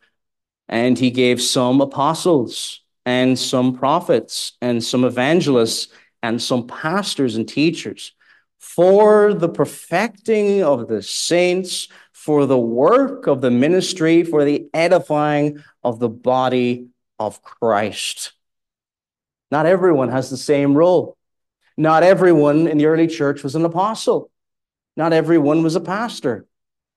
And 0.69 0.99
he 0.99 1.11
gave 1.11 1.41
some 1.41 1.81
apostles 1.81 2.81
and 3.05 3.39
some 3.39 3.77
prophets 3.77 4.53
and 4.61 4.83
some 4.83 5.05
evangelists 5.05 5.89
and 6.23 6.41
some 6.41 6.67
pastors 6.67 7.37
and 7.37 7.49
teachers 7.49 8.13
for 8.59 9.35
the 9.35 9.49
perfecting 9.49 10.63
of 10.63 10.87
the 10.87 11.03
saints, 11.03 11.89
for 12.13 12.47
the 12.47 12.59
work 12.59 13.27
of 13.27 13.41
the 13.41 13.51
ministry, 13.51 14.23
for 14.23 14.45
the 14.45 14.69
edifying 14.73 15.63
of 15.83 15.99
the 15.99 16.09
body 16.09 16.87
of 17.27 17.43
Christ. 17.43 18.33
Not 19.51 19.67
everyone 19.67 20.09
has 20.09 20.31
the 20.31 20.37
same 20.37 20.75
role. 20.75 21.17
Not 21.77 22.03
everyone 22.03 22.67
in 22.67 22.79
the 22.79 22.87
early 22.87 23.07
church 23.07 23.43
was 23.43 23.55
an 23.55 23.65
apostle. 23.65 24.31
Not 24.97 25.13
everyone 25.13 25.63
was 25.63 25.77
a 25.77 25.81
pastor. 25.81 26.47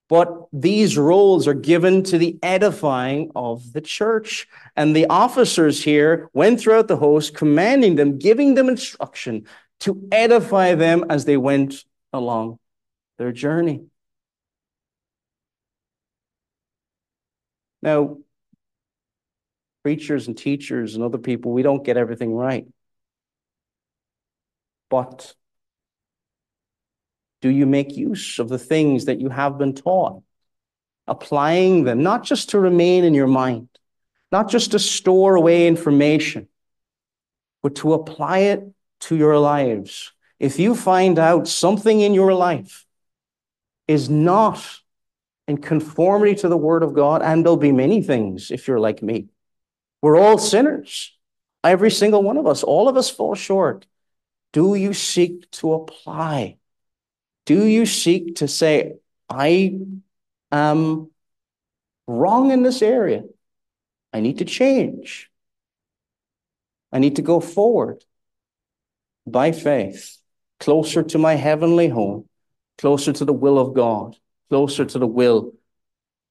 But 0.08 0.46
these 0.52 0.96
roles 0.96 1.48
are 1.48 1.54
given 1.54 2.02
to 2.04 2.18
the 2.18 2.38
edifying 2.42 3.32
of 3.34 3.72
the 3.72 3.80
church. 3.80 4.46
And 4.76 4.94
the 4.94 5.06
officers 5.06 5.82
here 5.82 6.28
went 6.32 6.60
throughout 6.60 6.88
the 6.88 6.96
host, 6.96 7.34
commanding 7.34 7.96
them, 7.96 8.18
giving 8.18 8.54
them 8.54 8.68
instruction 8.68 9.46
to 9.80 10.08
edify 10.12 10.74
them 10.74 11.04
as 11.10 11.24
they 11.24 11.36
went 11.36 11.84
along 12.12 12.58
their 13.18 13.32
journey. 13.32 13.86
Now, 17.82 18.18
preachers 19.86 20.26
and 20.26 20.36
teachers 20.36 20.96
and 20.96 21.04
other 21.04 21.16
people, 21.16 21.52
we 21.52 21.62
don't 21.62 21.84
get 21.84 21.96
everything 21.96 22.34
right. 22.34 22.66
But 24.90 25.32
do 27.40 27.48
you 27.48 27.66
make 27.66 27.96
use 27.96 28.40
of 28.40 28.48
the 28.48 28.58
things 28.58 29.04
that 29.04 29.20
you 29.20 29.28
have 29.28 29.58
been 29.58 29.76
taught? 29.76 30.24
Applying 31.06 31.84
them, 31.84 32.02
not 32.02 32.24
just 32.24 32.48
to 32.48 32.58
remain 32.58 33.04
in 33.04 33.14
your 33.14 33.28
mind, 33.28 33.68
not 34.32 34.50
just 34.50 34.72
to 34.72 34.80
store 34.80 35.36
away 35.36 35.68
information, 35.68 36.48
but 37.62 37.76
to 37.76 37.92
apply 37.92 38.38
it 38.38 38.64
to 39.02 39.14
your 39.14 39.38
lives. 39.38 40.10
If 40.40 40.58
you 40.58 40.74
find 40.74 41.16
out 41.16 41.46
something 41.46 42.00
in 42.00 42.12
your 42.12 42.34
life 42.34 42.84
is 43.86 44.10
not 44.10 44.80
in 45.46 45.58
conformity 45.58 46.34
to 46.42 46.48
the 46.48 46.56
Word 46.56 46.82
of 46.82 46.92
God, 46.92 47.22
and 47.22 47.44
there'll 47.44 47.56
be 47.56 47.70
many 47.70 48.02
things 48.02 48.50
if 48.50 48.66
you're 48.66 48.80
like 48.80 49.00
me. 49.00 49.28
We're 50.02 50.18
all 50.18 50.38
sinners. 50.38 51.16
Every 51.64 51.90
single 51.90 52.22
one 52.22 52.36
of 52.36 52.46
us, 52.46 52.62
all 52.62 52.88
of 52.88 52.96
us 52.96 53.10
fall 53.10 53.34
short. 53.34 53.86
Do 54.52 54.74
you 54.74 54.92
seek 54.92 55.50
to 55.52 55.74
apply? 55.74 56.58
Do 57.44 57.64
you 57.64 57.86
seek 57.86 58.36
to 58.36 58.48
say, 58.48 58.94
I 59.28 59.78
am 60.52 61.10
wrong 62.06 62.50
in 62.50 62.62
this 62.62 62.82
area? 62.82 63.24
I 64.12 64.20
need 64.20 64.38
to 64.38 64.44
change. 64.44 65.30
I 66.92 66.98
need 66.98 67.16
to 67.16 67.22
go 67.22 67.40
forward 67.40 68.04
by 69.26 69.52
faith, 69.52 70.18
closer 70.60 71.02
to 71.02 71.18
my 71.18 71.34
heavenly 71.34 71.88
home, 71.88 72.28
closer 72.78 73.12
to 73.12 73.24
the 73.24 73.32
will 73.32 73.58
of 73.58 73.74
God, 73.74 74.16
closer 74.48 74.84
to 74.84 74.98
the 74.98 75.06
will 75.06 75.52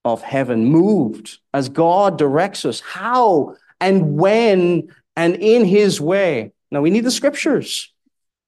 of 0.05 0.21
heaven, 0.21 0.65
moved 0.65 1.39
as 1.53 1.67
God 1.67 2.17
directs 2.17 2.63
us, 2.63 2.79
how 2.79 3.55
and 3.81 4.15
when 4.15 4.87
and 5.15 5.35
in 5.35 5.65
his 5.65 5.99
way. 5.99 6.53
Now 6.71 6.81
we 6.81 6.91
need 6.91 7.03
the 7.03 7.11
scriptures, 7.11 7.91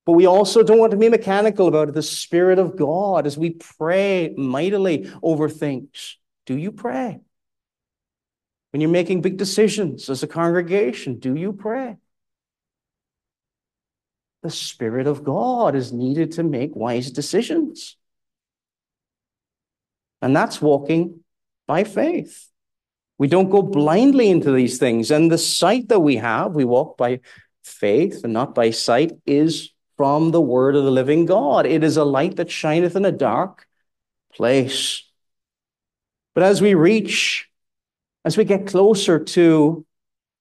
but 0.05 0.13
we 0.13 0.27
also 0.27 0.63
don't 0.63 0.77
want 0.77 0.91
to 0.91 0.97
be 0.97 1.09
mechanical 1.09 1.67
about 1.67 1.89
it. 1.89 1.95
The 1.95 2.03
Spirit 2.03 2.59
of 2.59 2.77
God 2.77 3.25
as 3.25 3.37
we 3.37 3.49
pray 3.49 4.33
mightily 4.37 5.11
over 5.23 5.49
things. 5.49 6.17
Do 6.45 6.55
you 6.55 6.71
pray? 6.71 7.19
When 8.71 8.81
you're 8.81 8.89
making 8.89 9.21
big 9.21 9.37
decisions 9.37 10.09
as 10.09 10.21
a 10.23 10.27
congregation, 10.27 11.19
do 11.19 11.35
you 11.35 11.53
pray? 11.53 11.97
The 14.43 14.51
Spirit 14.51 15.07
of 15.07 15.23
God 15.23 15.75
is 15.75 15.91
needed 15.91 16.33
to 16.33 16.43
make 16.43 16.75
wise 16.75 17.09
decisions. 17.09 17.97
And 20.21 20.35
that's 20.35 20.61
walking 20.61 21.23
by 21.67 21.83
faith. 21.83 22.49
We 23.17 23.27
don't 23.27 23.49
go 23.49 23.61
blindly 23.61 24.29
into 24.29 24.51
these 24.51 24.77
things. 24.77 25.11
And 25.11 25.31
the 25.31 25.37
sight 25.37 25.89
that 25.89 25.99
we 25.99 26.17
have, 26.17 26.53
we 26.53 26.65
walk 26.65 26.97
by 26.97 27.19
faith 27.63 28.23
and 28.23 28.33
not 28.33 28.55
by 28.55 28.71
sight, 28.71 29.11
is 29.25 29.71
from 29.97 30.31
the 30.31 30.41
word 30.41 30.75
of 30.75 30.83
the 30.83 30.91
living 30.91 31.25
God. 31.25 31.65
It 31.65 31.83
is 31.83 31.97
a 31.97 32.03
light 32.03 32.35
that 32.37 32.51
shineth 32.51 32.95
in 32.95 33.05
a 33.05 33.11
dark 33.11 33.67
place. 34.33 35.03
But 36.35 36.43
as 36.43 36.61
we 36.61 36.75
reach, 36.75 37.49
as 38.23 38.37
we 38.37 38.43
get 38.43 38.67
closer 38.67 39.19
to 39.19 39.85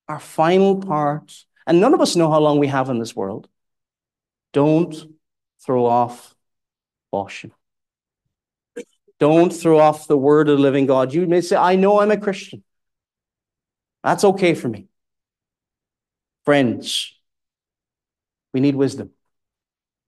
our 0.09 0.21
final 0.21 0.77
part, 0.77 1.45
and 1.67 1.81
none 1.81 1.95
of 1.95 2.01
us 2.01 2.15
know 2.15 2.31
how 2.31 2.39
long 2.39 2.59
we 2.59 2.69
have 2.69 2.91
in 2.91 2.99
this 2.99 3.17
world, 3.17 3.49
don't 4.53 4.95
throw 5.65 5.87
off 5.87 6.35
caution. 7.11 7.53
Don't 9.19 9.53
throw 9.53 9.79
off 9.79 10.09
the 10.09 10.17
word 10.17 10.49
of 10.49 10.59
the 10.59 10.63
living 10.63 10.87
God. 10.87 11.13
You 11.13 11.27
may 11.27 11.41
say, 11.41 11.57
I 11.57 11.77
know 11.77 12.01
I'm 12.01 12.11
a 12.11 12.17
Christian. 12.17 12.63
That's 14.05 14.25
okay 14.25 14.55
for 14.55 14.69
me. 14.69 14.89
Friends, 16.45 17.13
we 18.53 18.61
need 18.61 18.77
wisdom. 18.77 19.11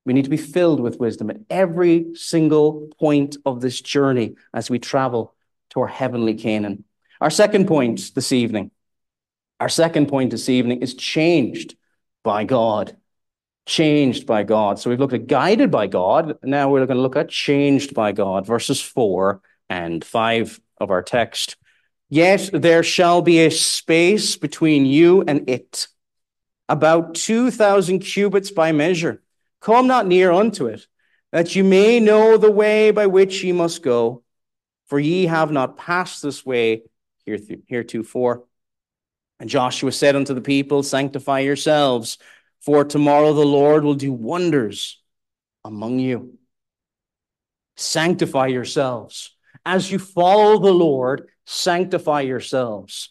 We 0.05 0.13
need 0.15 0.25
to 0.25 0.31
be 0.31 0.37
filled 0.37 0.81
with 0.81 1.01
wisdom 1.01 1.31
at 1.31 1.39
every 1.51 2.15
single 2.15 2.89
point 2.99 3.37
of 3.45 3.61
this 3.61 3.81
journey 3.81 4.37
as 4.55 4.71
we 4.71 4.79
travel 4.79 5.35
to 5.71 5.81
our 5.81 5.87
heavenly 5.87 6.35
Canaan. 6.35 6.85
Our 7.21 7.31
second 7.31 7.67
point 7.67 8.15
this 8.15 8.33
evening, 8.33 8.71
our 9.61 9.69
second 9.69 10.09
point 10.09 10.31
this 10.31 10.49
evening 10.49 10.81
is 10.81 10.95
changed 10.95 11.77
by 12.23 12.45
God 12.45 12.97
changed 13.69 14.27
by 14.27 14.43
God. 14.43 14.79
So 14.79 14.91
we've 14.91 14.99
looked 14.99 15.13
at 15.13 15.27
guided 15.27 15.71
by 15.71 15.87
God. 15.87 16.39
Now 16.43 16.71
we're 16.71 16.87
going 16.87 16.97
to 16.97 17.03
look 17.03 17.17
at 17.17 17.29
changed 17.29 17.95
by 17.95 18.13
God, 18.13 18.47
verses 18.47 18.81
4 18.81 19.41
and 19.69 20.05
5 20.05 20.61
of 20.81 20.91
our 20.91 21.03
text. 21.03 21.57
Yet 22.09 22.51
there 22.53 22.83
shall 22.83 23.21
be 23.21 23.41
a 23.41 23.51
space 23.51 24.37
between 24.37 24.87
you 24.87 25.23
and 25.23 25.49
it, 25.51 25.89
about 26.69 27.15
2,000 27.15 27.99
cubits 28.01 28.51
by 28.51 28.73
measure. 28.73 29.23
Come 29.61 29.87
not 29.87 30.07
near 30.07 30.33
unto 30.33 30.67
it, 30.67 30.87
that 31.31 31.55
you 31.55 31.63
may 31.63 32.01
know 32.01 32.39
the 32.39 32.51
way 32.51 32.91
by 32.91 33.07
which 33.07 33.45
ye 33.45 33.53
must 33.53 33.83
go, 33.83 34.23
for 34.87 34.99
ye 34.99 35.27
have 35.27 35.53
not 35.53 35.77
passed 35.77 36.23
this 36.23 36.47
way 36.47 36.85
heretofore. 37.27 38.45
And 39.39 39.51
Joshua 39.51 39.93
said 39.93 40.17
unto 40.17 40.33
the 40.33 40.41
people, 40.41 40.83
Sanctify 40.83 41.41
yourselves 41.41 42.17
for 42.61 42.85
tomorrow 42.85 43.33
the 43.33 43.45
Lord 43.45 43.85
will 43.85 43.95
do 43.95 44.13
wonders 44.13 45.01
among 45.65 45.99
you. 45.99 46.39
Sanctify 47.77 48.49
yourselves. 48.49 49.37
As 49.65 49.91
you 49.91 49.99
follow 49.99 50.59
the 50.59 50.73
Lord, 50.73 51.29
sanctify 51.47 52.23
yourselves. 52.23 53.11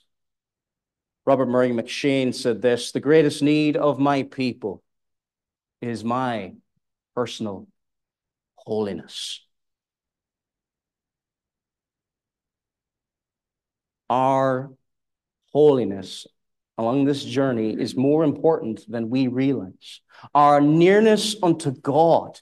Robert 1.26 1.48
Murray 1.48 1.72
M'Cheyne 1.72 2.34
said 2.34 2.62
this 2.62 2.92
The 2.92 3.00
greatest 3.00 3.42
need 3.42 3.78
of 3.78 4.00
my 4.00 4.24
people 4.24 4.82
is 5.82 6.04
my 6.04 6.54
personal 7.16 7.68
holiness. 8.56 9.42
Our 14.10 14.72
holiness 15.52 16.28
along 16.78 17.06
this 17.06 17.24
journey 17.24 17.72
is 17.72 17.96
more 17.96 18.24
important 18.24 18.90
than 18.90 19.10
we 19.10 19.28
realize. 19.28 20.02
Our 20.34 20.62
nearness 20.62 21.36
unto 21.42 21.72
God. 21.72 22.40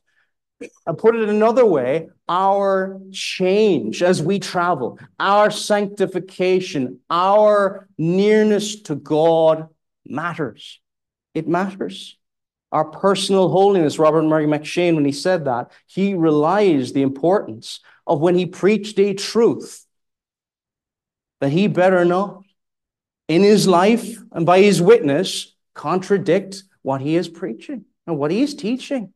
I 0.88 0.94
put 0.98 1.16
it 1.16 1.28
another 1.28 1.66
way, 1.66 2.08
our 2.30 3.00
change 3.12 4.02
as 4.02 4.22
we 4.22 4.40
travel, 4.40 4.98
our 5.20 5.52
sanctification, 5.52 7.02
our 7.10 7.90
nearness 7.98 8.82
to 8.84 8.96
God 8.96 9.68
matters. 10.06 10.80
It 11.34 11.48
matters. 11.48 12.18
Our 12.72 12.86
personal 12.86 13.50
holiness, 13.50 14.00
Robert 14.00 14.24
Murray 14.24 14.48
M'Cheyne, 14.48 14.96
when 14.96 15.06
he 15.06 15.12
said 15.12 15.46
that, 15.46 15.72
he 15.88 16.14
realized 16.14 16.94
the 16.94 17.04
importance 17.04 17.82
of 18.08 18.22
when 18.22 18.36
he 18.36 18.46
preached 18.46 19.00
a 19.00 19.14
truth 19.14 19.86
that 21.42 21.52
he 21.52 21.68
better 21.68 22.06
not 22.06 22.45
in 23.28 23.44
his 23.44 23.68
life 23.68 24.18
and 24.32 24.46
by 24.46 24.62
his 24.62 24.82
witness 24.82 25.54
contradict 25.74 26.64
what 26.82 27.02
he 27.02 27.16
is 27.16 27.28
preaching 27.28 27.86
and 28.06 28.18
what 28.18 28.32
he 28.32 28.42
is 28.42 28.56
teaching. 28.56 29.14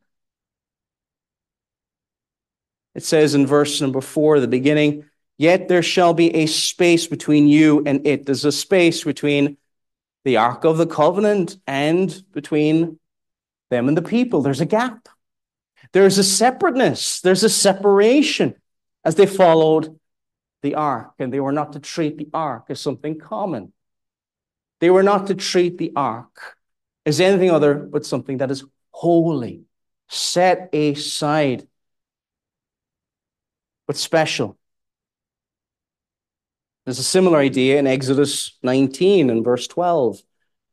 It 2.96 3.04
says 3.04 3.36
in 3.36 3.46
verse 3.46 3.80
number 3.82 4.02
four, 4.02 4.40
the 4.40 4.48
beginning, 4.48 5.06
yet 5.38 5.68
there 5.68 5.84
shall 5.84 6.14
be 6.14 6.36
a 6.36 6.48
space 6.48 7.08
between 7.08 7.48
you 7.48 7.84
and 7.86 8.06
it. 8.06 8.26
There's 8.26 8.46
a 8.46 8.52
space 8.52 9.04
between 9.04 9.58
the 10.26 10.38
Ark 10.38 10.66
of 10.66 10.78
the 10.78 10.88
Covenant 10.88 11.58
and 11.66 12.24
between 12.34 13.00
them 13.70 13.88
and 13.88 13.96
the 13.96 14.02
people. 14.02 14.42
There's 14.42 14.62
a 14.62 14.66
gap. 14.66 15.08
There's 15.94 16.18
a 16.18 16.24
separateness. 16.24 17.22
There's 17.22 17.44
a 17.44 17.50
separation 17.50 18.56
as 19.06 19.16
they 19.16 19.26
followed 19.26 19.98
the 20.62 20.76
Ark, 20.76 21.14
and 21.20 21.32
they 21.32 21.40
were 21.40 21.54
not 21.54 21.74
to 21.74 21.80
treat 21.80 22.18
the 22.18 22.28
Ark 22.34 22.66
as 22.70 22.82
something 22.82 23.18
common. 23.18 23.72
They 24.80 24.90
were 24.90 25.04
not 25.04 25.28
to 25.28 25.36
treat 25.36 25.78
the 25.78 25.92
ark 25.96 26.58
as 27.06 27.20
anything 27.20 27.52
other 27.52 27.76
but 27.76 28.06
something 28.06 28.38
that 28.38 28.52
is 28.52 28.64
holy, 28.92 29.64
set 30.08 30.70
aside, 30.74 31.68
but 33.88 33.98
special. 33.98 34.58
There's 36.86 37.00
a 37.00 37.04
similar 37.04 37.38
idea 37.38 37.78
in 37.78 37.88
Exodus 37.88 38.58
19 38.64 39.30
and 39.30 39.44
verse 39.44 39.68
12. 39.68 40.22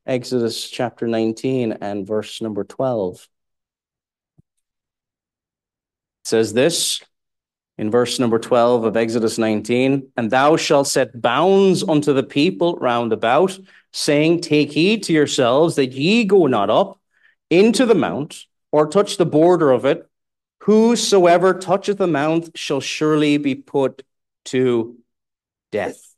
Exodus 0.06 0.70
chapter 0.70 1.08
19 1.08 1.72
and 1.80 2.06
verse 2.06 2.40
number 2.40 2.64
12. 2.64 3.16
It 3.16 3.28
says 6.24 6.52
this 6.52 7.02
in 7.76 7.90
verse 7.90 8.18
number 8.18 8.38
12 8.38 8.84
of 8.84 8.96
Exodus 8.96 9.36
19, 9.36 10.12
and 10.16 10.30
thou 10.30 10.56
shalt 10.56 10.86
set 10.86 11.20
bounds 11.20 11.82
unto 11.82 12.12
the 12.12 12.22
people 12.22 12.76
round 12.76 13.12
about, 13.12 13.58
saying, 13.96 14.42
Take 14.42 14.72
heed 14.72 15.02
to 15.04 15.12
yourselves 15.12 15.76
that 15.76 15.92
ye 15.92 16.24
go 16.24 16.46
not 16.46 16.68
up 16.68 17.00
into 17.48 17.86
the 17.86 17.94
mount, 17.94 18.44
or 18.70 18.86
touch 18.86 19.16
the 19.16 19.24
border 19.26 19.70
of 19.70 19.86
it. 19.86 20.06
Whosoever 20.64 21.54
toucheth 21.54 21.96
the 21.96 22.06
mount 22.06 22.50
shall 22.56 22.80
surely 22.80 23.38
be 23.38 23.54
put 23.54 24.02
to 24.46 24.98
death. 25.72 26.14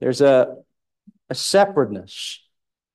There's 0.00 0.20
a, 0.20 0.56
a 1.30 1.34
separateness. 1.34 2.42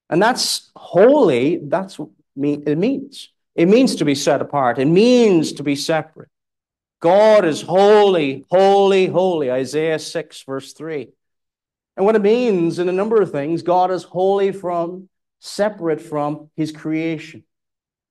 And 0.10 0.22
that's 0.22 0.70
holy. 0.76 1.58
That's 1.58 1.98
what 1.98 2.10
it 2.38 2.78
means. 2.78 3.30
It 3.56 3.68
means 3.68 3.96
to 3.96 4.06
be 4.06 4.16
set 4.16 4.42
apart. 4.42 4.78
It 4.78 4.86
means 4.86 5.54
to 5.54 5.64
be 5.64 5.76
separate. 5.76 6.30
God 7.02 7.46
is 7.46 7.62
holy, 7.62 8.46
holy, 8.52 9.08
holy. 9.08 9.52
Isaiah 9.52 10.00
6, 10.00 10.44
verse 10.44 10.74
3. 10.74 11.10
And 12.00 12.06
what 12.06 12.16
it 12.16 12.22
means 12.22 12.80
in 12.80 12.88
a 12.88 12.94
number 12.94 13.22
of 13.22 13.30
things, 13.30 13.62
God 13.62 13.92
is 13.92 14.04
holy 14.04 14.54
from, 14.54 15.10
separate 15.42 16.00
from 16.00 16.50
his 16.56 16.72
creation. 16.72 17.44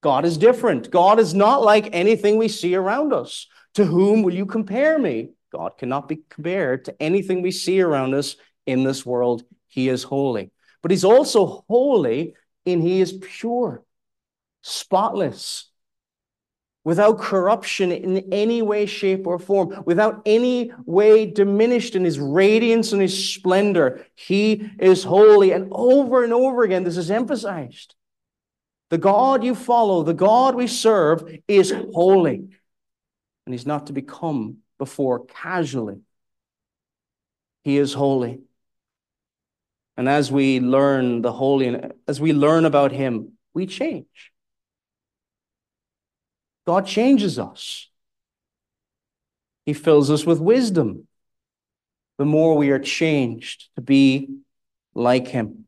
God 0.02 0.26
is 0.26 0.36
different. 0.36 0.90
God 0.90 1.18
is 1.18 1.32
not 1.32 1.62
like 1.62 1.88
anything 1.94 2.36
we 2.36 2.48
see 2.48 2.74
around 2.74 3.14
us. 3.14 3.46
To 3.76 3.86
whom 3.86 4.22
will 4.22 4.34
you 4.34 4.44
compare 4.44 4.98
me? 4.98 5.30
God 5.50 5.78
cannot 5.78 6.06
be 6.06 6.20
compared 6.28 6.84
to 6.84 7.02
anything 7.02 7.40
we 7.40 7.50
see 7.50 7.80
around 7.80 8.12
us 8.12 8.36
in 8.66 8.84
this 8.84 9.06
world. 9.06 9.42
He 9.68 9.88
is 9.88 10.02
holy. 10.02 10.50
But 10.82 10.90
he's 10.90 11.04
also 11.04 11.64
holy 11.66 12.34
in 12.66 12.82
he 12.82 13.00
is 13.00 13.14
pure, 13.14 13.82
spotless, 14.60 15.70
without 16.84 17.18
corruption 17.18 17.92
in 17.92 18.32
any 18.32 18.62
way, 18.62 18.86
shape, 18.86 19.26
or 19.26 19.38
form, 19.38 19.82
without 19.84 20.22
any 20.24 20.72
way 20.86 21.26
diminished 21.26 21.94
in 21.94 22.04
his 22.04 22.18
radiance 22.18 22.92
and 22.92 23.02
his 23.02 23.34
splendor. 23.34 24.06
He 24.14 24.70
is 24.78 25.04
holy. 25.04 25.52
And 25.52 25.68
over 25.70 26.24
and 26.24 26.32
over 26.32 26.62
again, 26.62 26.84
this 26.84 26.96
is 26.96 27.10
emphasized. 27.10 27.94
The 28.90 28.98
God 28.98 29.44
you 29.44 29.54
follow, 29.54 30.02
the 30.02 30.14
God 30.14 30.54
we 30.54 30.66
serve, 30.66 31.30
is 31.46 31.74
holy. 31.92 32.48
And 33.44 33.54
he's 33.54 33.66
not 33.66 33.88
to 33.88 33.92
be 33.92 34.02
come 34.02 34.58
before 34.78 35.26
casually. 35.26 36.00
He 37.64 37.76
is 37.76 37.92
holy. 37.92 38.40
And 39.96 40.08
as 40.08 40.30
we 40.30 40.60
learn 40.60 41.22
the 41.22 41.32
holy, 41.32 41.78
as 42.06 42.20
we 42.20 42.32
learn 42.32 42.64
about 42.64 42.92
him, 42.92 43.32
we 43.52 43.66
change. 43.66 44.32
God 46.68 46.86
changes 46.86 47.38
us. 47.38 47.88
He 49.64 49.72
fills 49.72 50.10
us 50.10 50.26
with 50.26 50.38
wisdom. 50.38 51.08
The 52.18 52.26
more 52.26 52.58
we 52.58 52.68
are 52.72 52.78
changed 52.78 53.70
to 53.76 53.80
be 53.80 54.28
like 54.94 55.28
him. 55.28 55.64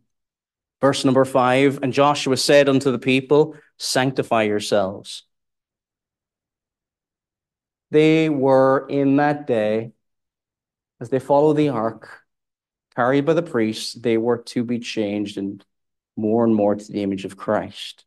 Verse 0.82 1.02
number 1.06 1.24
five 1.24 1.78
And 1.82 1.94
Joshua 1.94 2.36
said 2.36 2.68
unto 2.68 2.92
the 2.92 2.98
people, 2.98 3.56
Sanctify 3.78 4.42
yourselves. 4.42 5.22
They 7.90 8.28
were 8.28 8.86
in 8.86 9.16
that 9.16 9.46
day, 9.46 9.92
as 11.00 11.08
they 11.08 11.18
followed 11.18 11.54
the 11.54 11.70
ark, 11.70 12.10
carried 12.94 13.24
by 13.24 13.32
the 13.32 13.42
priests, 13.42 13.94
they 13.94 14.18
were 14.18 14.42
to 14.52 14.64
be 14.64 14.78
changed 14.80 15.38
and 15.38 15.64
more 16.18 16.44
and 16.44 16.54
more 16.54 16.74
to 16.74 16.92
the 16.92 17.02
image 17.02 17.24
of 17.24 17.38
Christ. 17.38 18.04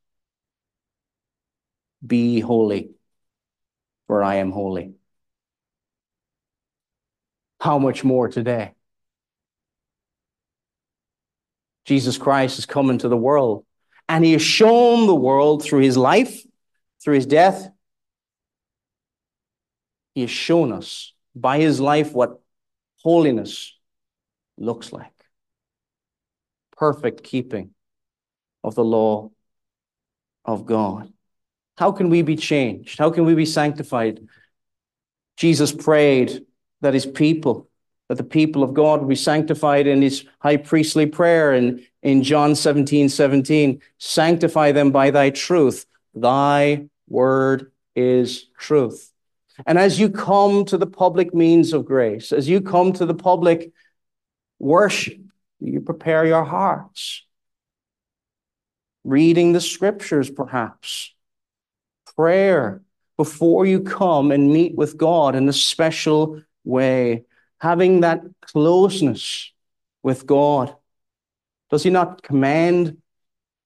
Be 2.06 2.40
holy, 2.40 2.92
for 4.08 4.24
I 4.24 4.36
am 4.36 4.52
holy. 4.52 4.94
How 7.60 7.80
much 7.80 8.04
more 8.04 8.28
today? 8.28 8.74
Jesus 11.86 12.18
Christ 12.18 12.58
has 12.58 12.66
come 12.66 12.90
into 12.90 13.08
the 13.08 13.18
world, 13.18 13.66
and 14.10 14.24
he 14.24 14.34
has 14.34 14.42
shown 14.42 15.08
the 15.08 15.16
world 15.16 15.64
through 15.64 15.82
his 15.82 15.98
life, 15.98 16.42
through 17.04 17.16
his 17.16 17.26
death. 17.26 17.70
He 20.16 20.22
has 20.22 20.32
shown 20.32 20.72
us 20.72 21.14
by 21.36 21.60
his 21.60 21.80
life 21.80 22.14
what 22.14 22.40
holiness 23.02 23.78
looks 24.58 24.94
like 24.94 25.14
perfect 26.84 27.24
keeping 27.24 27.70
of 28.62 28.76
the 28.76 28.84
law 28.84 29.32
of 30.44 30.66
God. 30.66 31.13
How 31.84 31.92
can 31.92 32.08
we 32.08 32.22
be 32.22 32.38
changed? 32.38 32.98
How 32.98 33.10
can 33.10 33.26
we 33.26 33.36
be 33.36 33.46
sanctified? 33.46 34.26
Jesus 35.36 35.74
prayed 35.74 36.46
that 36.80 36.94
his 36.94 37.06
people, 37.06 37.68
that 38.08 38.16
the 38.16 38.24
people 38.24 38.64
of 38.64 38.74
God 38.74 39.02
would 39.02 39.10
be 39.10 39.18
sanctified 39.18 39.86
in 39.86 40.02
his 40.02 40.26
high 40.40 40.56
priestly 40.56 41.08
prayer 41.08 41.54
in, 41.54 41.86
in 42.02 42.24
John 42.24 42.56
17, 42.56 43.10
17. 43.10 43.82
Sanctify 43.98 44.72
them 44.72 44.92
by 44.92 45.12
thy 45.12 45.30
truth. 45.32 45.86
Thy 46.16 46.88
word 47.10 47.74
is 47.98 48.46
truth. 48.58 49.12
And 49.66 49.78
as 49.78 50.00
you 50.00 50.10
come 50.10 50.64
to 50.68 50.78
the 50.78 50.88
public 50.88 51.34
means 51.34 51.74
of 51.74 51.84
grace, 51.84 52.32
as 52.32 52.48
you 52.48 52.62
come 52.62 52.94
to 52.94 53.06
the 53.06 53.14
public 53.14 53.74
worship, 54.58 55.20
you 55.60 55.82
prepare 55.82 56.26
your 56.26 56.46
hearts. 56.46 57.26
Reading 59.04 59.52
the 59.52 59.60
scriptures, 59.60 60.30
perhaps 60.30 61.14
prayer 62.16 62.82
before 63.18 63.66
you 63.66 63.82
come 63.82 64.32
and 64.32 64.52
meet 64.52 64.76
with 64.76 64.98
God 64.98 65.36
in 65.36 65.48
a 65.48 65.54
special 65.54 66.42
way, 66.64 67.26
having 67.60 68.02
that 68.02 68.22
closeness 68.42 69.52
with 70.02 70.26
God. 70.26 70.76
Does 71.70 71.84
He 71.84 71.90
not 71.90 72.24
command 72.24 72.98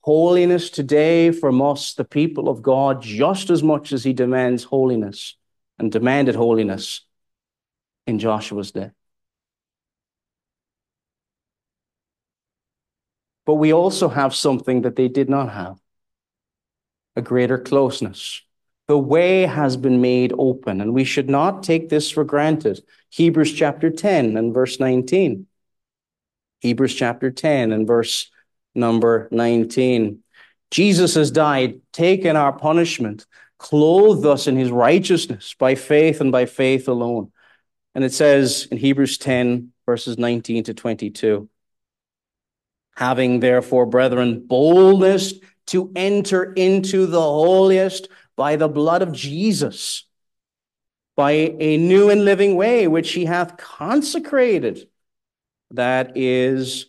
holiness 0.01 0.69
today 0.69 1.31
from 1.31 1.61
us, 1.61 1.93
the 1.93 2.05
people 2.05 2.49
of 2.49 2.61
God, 2.61 3.01
just 3.01 3.49
as 3.49 3.63
much 3.63 3.91
as 3.93 4.03
He 4.03 4.13
demands 4.13 4.63
holiness 4.63 5.35
and 5.79 5.91
demanded 5.91 6.35
holiness 6.35 7.01
in 8.05 8.19
Joshua's 8.19 8.71
day? 8.71 8.91
But 13.45 13.55
we 13.55 13.73
also 13.73 14.09
have 14.09 14.35
something 14.35 14.81
that 14.81 14.97
they 14.97 15.07
did 15.07 15.29
not 15.29 15.49
have 15.49 15.79
a 17.17 17.21
greater 17.21 17.57
closeness. 17.57 18.41
The 18.87 18.97
way 18.97 19.41
has 19.41 19.75
been 19.75 19.99
made 19.99 20.33
open, 20.37 20.79
and 20.79 20.93
we 20.93 21.03
should 21.03 21.29
not 21.29 21.63
take 21.63 21.89
this 21.89 22.09
for 22.09 22.23
granted. 22.23 22.81
Hebrews 23.09 23.51
chapter 23.51 23.89
10 23.89 24.37
and 24.37 24.53
verse 24.53 24.79
19. 24.79 25.47
Hebrews 26.61 26.93
chapter 26.93 27.31
10 27.31 27.73
and 27.73 27.85
verse 27.85 28.29
number 28.75 29.27
19. 29.31 30.19
Jesus 30.69 31.15
has 31.15 31.31
died, 31.31 31.81
taken 31.91 32.35
our 32.35 32.53
punishment, 32.53 33.25
clothed 33.57 34.25
us 34.25 34.47
in 34.47 34.55
his 34.55 34.71
righteousness 34.71 35.55
by 35.57 35.75
faith 35.75 36.21
and 36.21 36.31
by 36.31 36.45
faith 36.45 36.87
alone. 36.87 37.31
And 37.95 38.03
it 38.03 38.13
says 38.13 38.67
in 38.69 38.77
Hebrews 38.77 39.17
10, 39.17 39.73
verses 39.85 40.17
19 40.17 40.65
to 40.65 40.73
22 40.73 41.49
Having 42.95 43.39
therefore, 43.41 43.85
brethren, 43.85 44.45
boldness 44.47 45.33
to 45.67 45.91
enter 45.95 46.53
into 46.53 47.05
the 47.05 47.21
holiest 47.21 48.09
by 48.35 48.55
the 48.55 48.67
blood 48.67 49.01
of 49.01 49.11
Jesus, 49.11 50.05
by 51.15 51.31
a 51.31 51.77
new 51.77 52.09
and 52.09 52.25
living 52.25 52.55
way 52.55 52.87
which 52.87 53.11
he 53.11 53.25
hath 53.25 53.57
consecrated, 53.57 54.87
that 55.71 56.15
is 56.15 56.87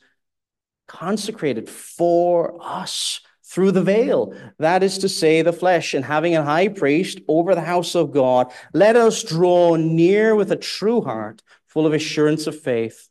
consecrated 0.87 1.69
for 1.69 2.57
us 2.61 3.21
through 3.45 3.73
the 3.73 3.83
veil, 3.83 4.35
that 4.59 4.83
is 4.83 4.99
to 4.99 5.09
say, 5.09 5.41
the 5.43 5.53
flesh, 5.53 5.95
and 5.95 6.05
having 6.05 6.37
a 6.37 6.45
high 6.45 6.69
priest 6.69 7.19
over 7.29 7.55
the 7.55 7.63
house 7.63 7.95
of 7.95 8.13
God, 8.13 8.53
let 8.75 8.95
us 8.95 9.23
draw 9.23 9.77
near 9.77 10.35
with 10.35 10.53
a 10.53 10.57
true 10.57 11.01
heart, 11.01 11.43
full 11.67 11.87
of 11.87 11.95
assurance 11.95 12.47
of 12.47 12.61
faith 12.61 13.09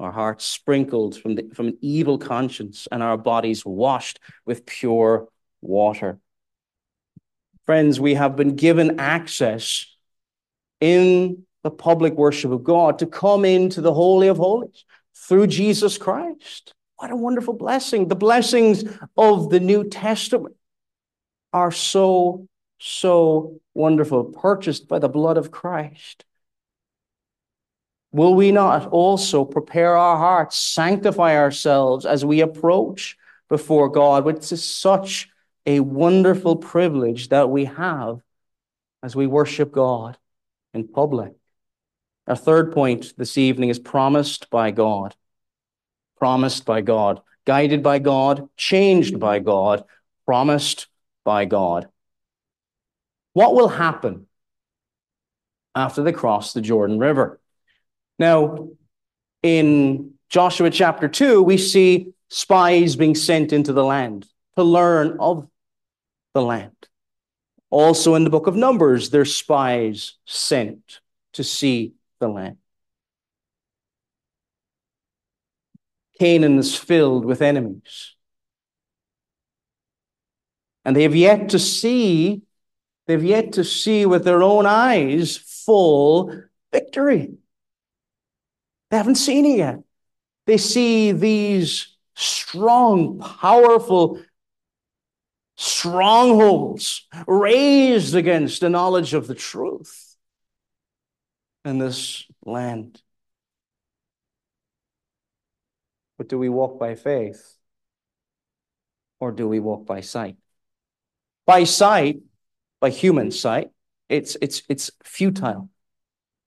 our 0.00 0.10
hearts 0.10 0.44
sprinkled 0.44 1.16
from, 1.18 1.34
the, 1.34 1.50
from 1.54 1.68
an 1.68 1.78
evil 1.80 2.18
conscience, 2.18 2.88
and 2.90 3.02
our 3.02 3.16
bodies 3.16 3.64
washed 3.64 4.18
with 4.46 4.66
pure 4.66 5.28
water. 5.60 6.18
Friends, 7.66 8.00
we 8.00 8.14
have 8.14 8.34
been 8.34 8.56
given 8.56 8.98
access 8.98 9.86
in 10.80 11.44
the 11.62 11.70
public 11.70 12.14
worship 12.14 12.50
of 12.50 12.64
God 12.64 12.98
to 13.00 13.06
come 13.06 13.44
into 13.44 13.80
the 13.80 13.92
Holy 13.92 14.28
of 14.28 14.38
Holies 14.38 14.84
through 15.14 15.46
Jesus 15.46 15.98
Christ. 15.98 16.72
What 16.96 17.10
a 17.10 17.16
wonderful 17.16 17.54
blessing. 17.54 18.08
The 18.08 18.16
blessings 18.16 18.84
of 19.16 19.50
the 19.50 19.60
New 19.60 19.84
Testament 19.84 20.56
are 21.52 21.70
so, 21.70 22.46
so 22.78 23.60
wonderful, 23.74 24.24
purchased 24.24 24.88
by 24.88 24.98
the 24.98 25.08
blood 25.08 25.36
of 25.36 25.50
Christ. 25.50 26.24
Will 28.12 28.34
we 28.34 28.50
not 28.52 28.88
also 28.88 29.44
prepare 29.44 29.96
our 29.96 30.16
hearts, 30.16 30.56
sanctify 30.56 31.36
ourselves 31.36 32.06
as 32.06 32.24
we 32.24 32.40
approach 32.40 33.16
before 33.48 33.88
God, 33.88 34.24
which 34.24 34.50
is 34.52 34.64
such 34.64 35.28
a 35.66 35.80
wonderful 35.80 36.56
privilege 36.56 37.28
that 37.28 37.50
we 37.50 37.66
have 37.66 38.20
as 39.02 39.14
we 39.14 39.26
worship 39.26 39.70
God? 39.72 40.16
in 40.72 40.86
public. 40.86 41.32
Our 42.26 42.36
third 42.36 42.72
point 42.72 43.14
this 43.16 43.36
evening 43.38 43.70
is 43.70 43.78
promised 43.78 44.50
by 44.50 44.70
God. 44.70 45.14
Promised 46.18 46.64
by 46.64 46.80
God. 46.80 47.20
Guided 47.46 47.82
by 47.82 47.98
God. 47.98 48.48
Changed 48.56 49.18
by 49.18 49.38
God. 49.38 49.84
Promised 50.26 50.86
by 51.24 51.44
God. 51.44 51.88
What 53.32 53.54
will 53.54 53.68
happen 53.68 54.26
after 55.74 56.02
they 56.02 56.12
cross 56.12 56.52
the 56.52 56.60
Jordan 56.60 56.98
River? 56.98 57.40
Now, 58.20 58.68
in 59.42 60.12
Joshua 60.28 60.68
chapter 60.68 61.08
2, 61.08 61.42
we 61.42 61.56
see 61.56 62.12
spies 62.28 62.94
being 62.94 63.14
sent 63.14 63.50
into 63.50 63.72
the 63.72 63.82
land 63.82 64.26
to 64.56 64.62
learn 64.62 65.16
of 65.18 65.48
the 66.34 66.42
land. 66.42 66.76
Also 67.70 68.16
in 68.16 68.24
the 68.24 68.30
book 68.30 68.46
of 68.46 68.54
Numbers, 68.54 69.08
there's 69.08 69.34
spies 69.34 70.16
sent 70.26 71.00
to 71.32 71.42
see 71.42 71.94
the 72.18 72.28
land. 72.28 72.58
Canaan 76.18 76.58
is 76.58 76.76
filled 76.76 77.24
with 77.24 77.40
enemies. 77.40 78.16
And 80.84 80.94
they 80.94 81.04
have 81.04 81.16
yet 81.16 81.48
to 81.50 81.58
see, 81.58 82.42
they've 83.06 83.24
yet 83.24 83.54
to 83.54 83.64
see 83.64 84.04
with 84.04 84.24
their 84.24 84.42
own 84.42 84.66
eyes 84.66 85.38
full 85.38 86.34
victory. 86.70 87.38
They 88.90 88.96
haven't 88.96 89.16
seen 89.16 89.46
it 89.46 89.58
yet. 89.58 89.78
They 90.46 90.56
see 90.56 91.12
these 91.12 91.96
strong, 92.14 93.20
powerful 93.20 94.20
strongholds 95.56 97.06
raised 97.26 98.14
against 98.14 98.60
the 98.60 98.70
knowledge 98.70 99.14
of 99.14 99.26
the 99.26 99.34
truth 99.34 100.16
in 101.64 101.78
this 101.78 102.26
land. 102.44 103.00
But 106.18 106.28
do 106.28 106.38
we 106.38 106.48
walk 106.48 106.78
by 106.78 106.94
faith 106.94 107.56
or 109.20 109.32
do 109.32 109.46
we 109.46 109.60
walk 109.60 109.86
by 109.86 110.00
sight? 110.00 110.36
By 111.46 111.64
sight, 111.64 112.20
by 112.80 112.90
human 112.90 113.30
sight, 113.30 113.70
it's, 114.08 114.36
it's, 114.40 114.62
it's 114.68 114.90
futile. 115.02 115.68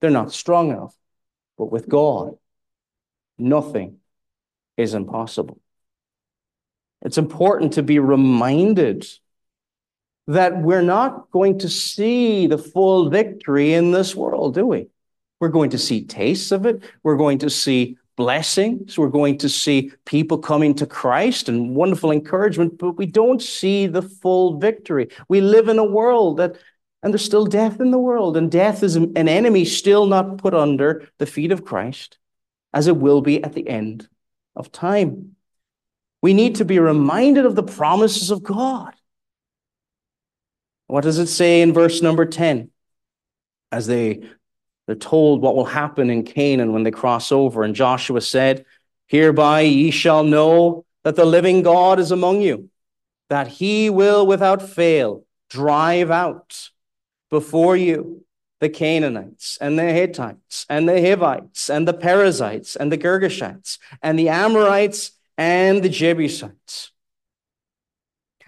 They're 0.01 0.09
not 0.09 0.33
strong 0.33 0.71
enough. 0.71 0.95
But 1.57 1.71
with 1.71 1.87
God, 1.87 2.37
nothing 3.37 3.97
is 4.77 4.93
impossible. 4.93 5.59
It's 7.01 7.17
important 7.17 7.73
to 7.73 7.83
be 7.83 7.99
reminded 7.99 9.05
that 10.27 10.61
we're 10.61 10.81
not 10.81 11.29
going 11.31 11.59
to 11.59 11.69
see 11.69 12.47
the 12.47 12.57
full 12.57 13.09
victory 13.09 13.73
in 13.73 13.91
this 13.91 14.15
world, 14.15 14.55
do 14.55 14.65
we? 14.65 14.87
We're 15.39 15.49
going 15.49 15.71
to 15.71 15.77
see 15.77 16.05
tastes 16.05 16.51
of 16.53 16.65
it. 16.65 16.81
We're 17.03 17.17
going 17.17 17.39
to 17.39 17.49
see 17.49 17.97
blessings. 18.15 18.97
We're 18.97 19.09
going 19.09 19.37
to 19.39 19.49
see 19.49 19.91
people 20.05 20.37
coming 20.37 20.73
to 20.75 20.85
Christ 20.85 21.49
and 21.49 21.75
wonderful 21.75 22.11
encouragement, 22.11 22.77
but 22.77 22.91
we 22.91 23.05
don't 23.05 23.41
see 23.41 23.87
the 23.87 24.01
full 24.01 24.57
victory. 24.59 25.09
We 25.27 25.41
live 25.41 25.67
in 25.67 25.79
a 25.79 25.83
world 25.83 26.37
that, 26.37 26.57
and 27.03 27.13
there's 27.13 27.25
still 27.25 27.45
death 27.45 27.81
in 27.81 27.91
the 27.91 27.99
world, 27.99 28.37
and 28.37 28.49
death 28.49 28.81
is 28.81 28.95
an 28.95 29.27
enemy 29.27 29.65
still 29.65 30.05
not 30.05 30.37
put 30.37 30.53
under 30.53 31.09
the 31.19 31.25
feet 31.25 31.51
of 31.51 31.65
Christ, 31.65 32.17
as 32.73 32.87
it 32.87 32.95
will 32.95 33.21
be 33.21 33.43
at 33.43 33.51
the 33.51 33.67
end 33.67 34.07
of 34.55 34.71
time. 34.71 35.35
We 36.21 36.33
need 36.33 36.55
to 36.55 36.65
be 36.65 36.79
reminded 36.79 37.45
of 37.45 37.55
the 37.55 37.63
promises 37.63 38.31
of 38.31 38.41
God. 38.41 38.93
What 40.87 41.03
does 41.03 41.19
it 41.19 41.27
say 41.27 41.61
in 41.61 41.73
verse 41.73 42.01
number 42.01 42.25
10? 42.25 42.71
As 43.69 43.85
they, 43.85 44.21
they're 44.87 44.95
told 44.95 45.41
what 45.41 45.57
will 45.57 45.65
happen 45.65 46.09
in 46.09 46.23
Canaan 46.23 46.71
when 46.71 46.83
they 46.83 46.91
cross 46.91 47.33
over. 47.33 47.63
And 47.63 47.75
Joshua 47.75 48.21
said, 48.21 48.65
Hereby 49.07 49.61
ye 49.61 49.91
shall 49.91 50.23
know 50.23 50.85
that 51.03 51.17
the 51.17 51.25
living 51.25 51.63
God 51.63 51.99
is 51.99 52.11
among 52.11 52.41
you, 52.41 52.69
that 53.29 53.49
he 53.49 53.89
will 53.89 54.25
without 54.25 54.61
fail 54.61 55.25
drive 55.49 56.09
out 56.09 56.69
before 57.33 57.75
you 57.75 58.23
the 58.61 58.69
Canaanites 58.69 59.57
and 59.59 59.77
the 59.77 59.91
Hittites 59.91 60.67
and 60.69 60.87
the 60.87 61.01
Hivites 61.01 61.67
and 61.67 61.87
the 61.87 61.93
Perizzites 61.93 62.75
and 62.75 62.91
the 62.91 62.97
Girgashites 62.97 63.79
and 64.03 64.19
the 64.19 64.29
Amorites 64.29 65.13
and 65.35 65.81
the 65.81 65.89
Jebusites. 65.89 66.91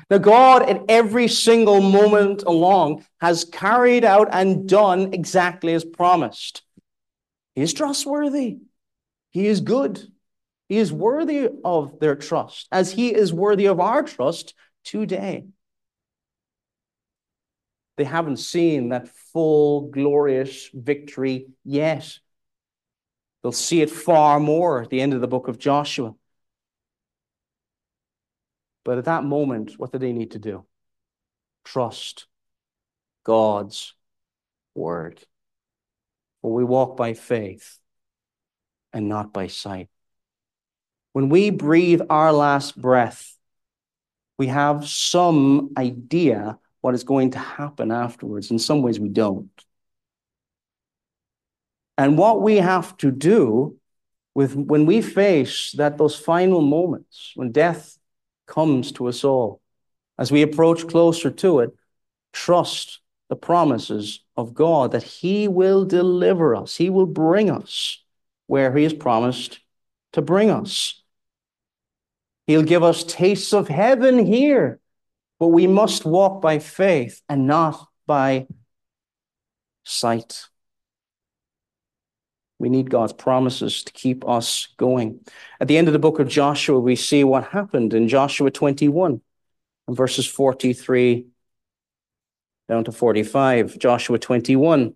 Now, 0.08 0.20
God, 0.20 0.70
at 0.70 0.84
every 0.88 1.28
single 1.28 1.82
moment 1.82 2.44
along, 2.44 3.04
has 3.20 3.44
carried 3.44 4.06
out 4.06 4.28
and 4.32 4.70
done 4.70 5.16
exactly 5.16 5.74
as 5.74 5.84
promised. 5.84 6.62
He 7.56 7.64
is 7.64 7.74
trustworthy. 7.74 8.60
He 9.32 9.48
is 9.48 9.62
good. 9.62 10.00
He 10.70 10.78
is 10.78 10.94
worthy 10.94 11.50
of 11.64 12.00
their 12.00 12.16
trust, 12.16 12.68
as 12.72 12.92
He 12.92 13.12
is 13.16 13.34
worthy 13.34 13.66
of 13.66 13.80
our 13.80 14.04
trust 14.04 14.54
today. 14.84 15.46
They 17.98 18.04
haven't 18.04 18.38
seen 18.38 18.90
that 18.90 19.08
full, 19.08 19.90
glorious 19.90 20.70
victory 20.74 21.48
yet. 21.64 22.20
They'll 23.42 23.52
see 23.52 23.82
it 23.82 23.90
far 23.90 24.40
more 24.40 24.82
at 24.82 24.90
the 24.90 25.02
end 25.02 25.14
of 25.14 25.22
the 25.22 25.28
book 25.28 25.48
of 25.48 25.58
Joshua. 25.58 26.16
But 28.84 28.98
at 28.98 29.06
that 29.06 29.24
moment, 29.24 29.74
what 29.78 29.92
do 29.92 29.98
they 29.98 30.14
need 30.14 30.32
to 30.32 30.40
do? 30.40 30.66
Trust 31.64 32.28
God's 33.24 33.94
word. 34.76 35.24
For 36.42 36.54
we 36.54 36.64
walk 36.64 36.98
by 36.98 37.14
faith 37.14 37.80
and 38.94 39.10
not 39.10 39.34
by 39.34 39.48
sight. 39.48 39.90
When 41.14 41.30
we 41.30 41.50
breathe 41.50 42.02
our 42.10 42.34
last 42.34 42.80
breath, 42.80 43.38
we 44.38 44.48
have 44.48 44.88
some 44.88 45.72
idea 45.78 46.60
what 46.86 46.94
is 46.94 47.04
going 47.04 47.32
to 47.32 47.40
happen 47.40 47.92
afterwards. 47.92 48.52
In 48.52 48.60
some 48.60 48.84
ways, 48.84 49.00
we 49.00 49.10
don't. 49.10 49.50
And 51.98 52.16
what 52.16 52.44
we 52.44 52.58
have 52.58 52.96
to 52.98 53.10
do 53.10 53.78
with 54.36 54.54
when 54.54 54.86
we 54.86 55.02
face 55.02 55.72
that 55.78 55.98
those 55.98 56.16
final 56.16 56.62
moments 56.62 57.32
when 57.34 57.52
death 57.52 57.98
comes 58.46 58.92
to 58.92 59.08
us 59.08 59.24
all. 59.24 59.62
As 60.20 60.32
we 60.32 60.44
approach 60.44 60.88
closer 60.88 61.32
to 61.32 61.62
it, 61.62 61.72
trust 62.34 63.00
the 63.30 63.36
promises 63.36 64.24
of 64.38 64.54
God 64.54 64.92
that 64.92 65.02
He 65.02 65.48
will 65.48 65.86
deliver 65.86 66.56
us, 66.56 66.76
He 66.76 66.92
will 66.92 67.08
bring 67.08 67.50
us 67.50 68.04
where 68.46 68.78
He 68.78 68.84
has 68.84 68.94
promised 68.94 69.60
to 70.14 70.22
bring 70.22 70.52
us. 70.52 71.02
He'll 72.46 72.62
give 72.62 72.84
us 72.84 73.04
tastes 73.04 73.54
of 73.54 73.70
heaven 73.70 74.24
here, 74.24 74.80
but 75.40 75.48
we 75.48 75.68
must 75.68 76.06
walk 76.06 76.42
by 76.42 76.60
faith 76.60 77.22
and 77.28 77.48
not 77.48 77.88
by 78.08 78.48
sight. 79.84 80.48
We 82.58 82.70
need 82.70 82.90
God's 82.90 83.14
promises 83.14 83.84
to 83.84 83.92
keep 83.92 84.28
us 84.28 84.70
going. 84.78 85.20
At 85.60 85.68
the 85.68 85.78
end 85.78 85.88
of 85.88 85.94
the 85.94 86.00
book 86.00 86.20
of 86.20 86.30
Joshua, 86.30 86.80
we 86.80 86.96
see 86.96 87.24
what 87.24 87.50
happened 87.50 87.94
in 87.94 88.08
Joshua 88.08 88.50
21, 88.50 89.22
verses 89.90 90.26
43 90.26 91.26
down 92.70 92.86
to 92.86 92.92
45. 92.92 93.78
Joshua 93.78 94.18
21, 94.18 94.96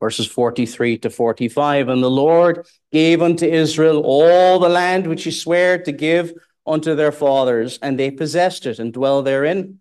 verses 0.00 0.26
43 0.26 0.98
to 0.98 1.10
45. 1.10 1.88
And 1.88 2.02
the 2.02 2.10
Lord 2.10 2.66
gave 2.92 3.22
unto 3.22 3.46
Israel 3.46 4.02
all 4.04 4.58
the 4.58 4.68
land 4.68 5.06
which 5.06 5.24
he 5.24 5.30
sware 5.30 5.82
to 5.82 5.92
give 5.92 6.34
unto 6.66 6.94
their 6.94 7.12
fathers, 7.12 7.78
and 7.82 7.98
they 7.98 8.10
possessed 8.10 8.66
it 8.66 8.78
and 8.78 8.92
dwell 8.92 9.22
therein. 9.22 9.80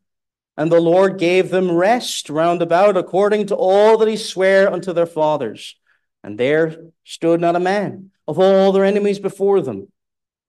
And 0.55 0.71
the 0.71 0.81
Lord 0.81 1.17
gave 1.17 1.49
them 1.49 1.71
rest 1.71 2.29
round 2.29 2.61
about 2.61 2.95
according 2.97 3.47
to 3.47 3.55
all 3.55 3.97
that 3.97 4.07
he 4.07 4.17
sware 4.17 4.71
unto 4.71 4.93
their 4.93 5.05
fathers. 5.05 5.75
And 6.23 6.39
there 6.39 6.77
stood 7.03 7.41
not 7.41 7.55
a 7.55 7.59
man 7.59 8.11
of 8.27 8.39
all 8.39 8.71
their 8.71 8.85
enemies 8.85 9.19
before 9.19 9.61
them. 9.61 9.91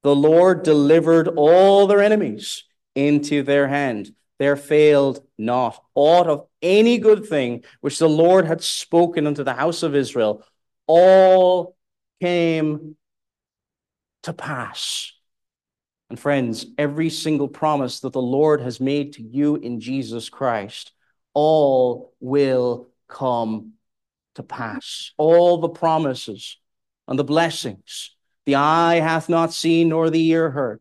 The 0.02 0.14
Lord 0.14 0.62
delivered 0.62 1.28
all 1.28 1.86
their 1.86 2.02
enemies 2.02 2.64
into 2.94 3.42
their 3.42 3.66
hand. 3.66 4.14
There 4.38 4.56
failed 4.56 5.24
not 5.38 5.82
aught 5.94 6.26
of 6.26 6.46
any 6.60 6.98
good 6.98 7.26
thing 7.26 7.64
which 7.80 7.98
the 7.98 8.08
Lord 8.08 8.46
had 8.46 8.62
spoken 8.62 9.26
unto 9.26 9.44
the 9.44 9.54
house 9.54 9.82
of 9.82 9.94
Israel. 9.94 10.44
All 10.86 11.76
came 12.20 12.96
to 14.24 14.32
pass. 14.32 15.12
And 16.14 16.20
friends, 16.20 16.66
every 16.78 17.10
single 17.10 17.48
promise 17.48 17.98
that 17.98 18.12
the 18.12 18.22
Lord 18.22 18.60
has 18.60 18.78
made 18.78 19.14
to 19.14 19.22
you 19.24 19.56
in 19.56 19.80
Jesus 19.80 20.28
Christ, 20.28 20.92
all 21.32 22.14
will 22.20 22.86
come 23.08 23.72
to 24.36 24.44
pass. 24.44 25.10
All 25.16 25.58
the 25.58 25.70
promises 25.70 26.56
and 27.08 27.18
the 27.18 27.24
blessings 27.24 28.12
the 28.46 28.54
eye 28.54 29.00
hath 29.00 29.28
not 29.28 29.52
seen 29.52 29.88
nor 29.88 30.08
the 30.08 30.24
ear 30.24 30.50
heard. 30.50 30.80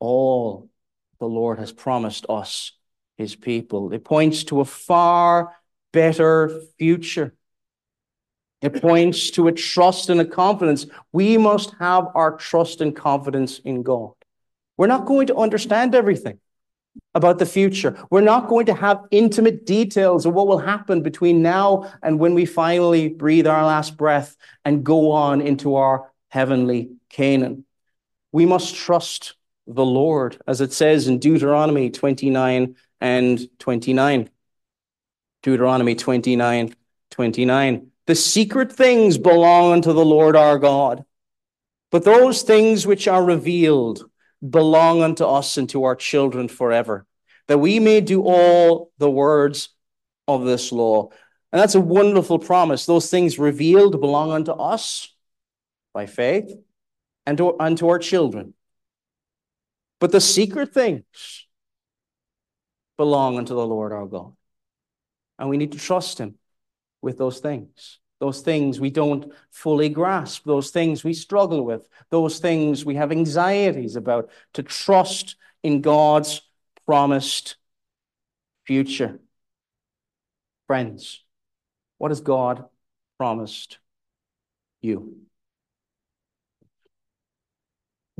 All 0.00 0.68
the 1.20 1.28
Lord 1.28 1.60
has 1.60 1.70
promised 1.70 2.26
us, 2.28 2.72
his 3.16 3.36
people. 3.36 3.92
It 3.92 4.04
points 4.04 4.42
to 4.46 4.60
a 4.60 4.64
far 4.64 5.54
better 5.92 6.62
future. 6.80 7.36
It 8.64 8.80
points 8.80 9.30
to 9.32 9.46
a 9.48 9.52
trust 9.52 10.08
and 10.08 10.22
a 10.22 10.24
confidence. 10.24 10.86
We 11.12 11.36
must 11.36 11.74
have 11.78 12.08
our 12.14 12.34
trust 12.38 12.80
and 12.80 12.96
confidence 12.96 13.58
in 13.58 13.82
God. 13.82 14.12
We're 14.78 14.86
not 14.86 15.04
going 15.04 15.26
to 15.26 15.36
understand 15.36 15.94
everything 15.94 16.40
about 17.14 17.38
the 17.38 17.44
future. 17.44 17.94
We're 18.10 18.22
not 18.22 18.48
going 18.48 18.64
to 18.66 18.74
have 18.74 19.04
intimate 19.10 19.66
details 19.66 20.24
of 20.24 20.32
what 20.32 20.46
will 20.46 20.58
happen 20.58 21.02
between 21.02 21.42
now 21.42 21.92
and 22.02 22.18
when 22.18 22.32
we 22.32 22.46
finally 22.46 23.10
breathe 23.10 23.46
our 23.46 23.66
last 23.66 23.98
breath 23.98 24.34
and 24.64 24.82
go 24.82 25.10
on 25.10 25.42
into 25.42 25.74
our 25.74 26.10
heavenly 26.28 26.92
Canaan. 27.10 27.66
We 28.32 28.46
must 28.46 28.74
trust 28.74 29.34
the 29.66 29.84
Lord, 29.84 30.40
as 30.46 30.62
it 30.62 30.72
says 30.72 31.06
in 31.06 31.18
Deuteronomy 31.18 31.90
29 31.90 32.76
and 33.02 33.58
29. 33.58 34.30
Deuteronomy 35.42 35.94
29, 35.94 36.74
29. 37.10 37.90
The 38.06 38.14
secret 38.14 38.70
things 38.70 39.16
belong 39.16 39.72
unto 39.72 39.92
the 39.92 40.04
Lord 40.04 40.36
our 40.36 40.58
God, 40.58 41.04
but 41.90 42.04
those 42.04 42.42
things 42.42 42.86
which 42.86 43.08
are 43.08 43.24
revealed 43.24 44.04
belong 44.46 45.02
unto 45.02 45.24
us 45.24 45.56
and 45.56 45.68
to 45.70 45.84
our 45.84 45.96
children 45.96 46.48
forever, 46.48 47.06
that 47.48 47.58
we 47.58 47.78
may 47.78 48.00
do 48.02 48.22
all 48.22 48.90
the 48.98 49.10
words 49.10 49.70
of 50.28 50.44
this 50.44 50.70
law. 50.70 51.08
And 51.50 51.60
that's 51.60 51.74
a 51.74 51.80
wonderful 51.80 52.38
promise. 52.38 52.84
Those 52.84 53.10
things 53.10 53.38
revealed 53.38 54.00
belong 54.00 54.32
unto 54.32 54.52
us 54.52 55.14
by 55.94 56.06
faith 56.06 56.52
and 57.24 57.38
to, 57.38 57.58
unto 57.58 57.88
our 57.88 57.98
children. 57.98 58.54
But 59.98 60.12
the 60.12 60.20
secret 60.20 60.74
things 60.74 61.46
belong 62.98 63.38
unto 63.38 63.54
the 63.54 63.66
Lord 63.66 63.92
our 63.92 64.06
God. 64.06 64.34
And 65.38 65.48
we 65.48 65.56
need 65.56 65.72
to 65.72 65.78
trust 65.78 66.18
Him 66.18 66.34
with 67.04 67.18
those 67.18 67.38
things. 67.38 68.00
Those 68.20 68.40
things 68.40 68.80
we 68.80 68.90
don't 68.90 69.32
fully 69.50 69.88
grasp, 69.88 70.44
those 70.44 70.70
things 70.70 71.04
we 71.04 71.12
struggle 71.12 71.64
with, 71.64 71.86
those 72.10 72.38
things 72.38 72.84
we 72.84 72.94
have 72.94 73.12
anxieties 73.12 73.96
about, 73.96 74.30
to 74.54 74.62
trust 74.62 75.36
in 75.62 75.82
God's 75.82 76.40
promised 76.86 77.56
future. 78.66 79.20
Friends, 80.66 81.22
what 81.98 82.10
has 82.10 82.20
God 82.20 82.64
promised 83.18 83.78
you? 84.80 85.18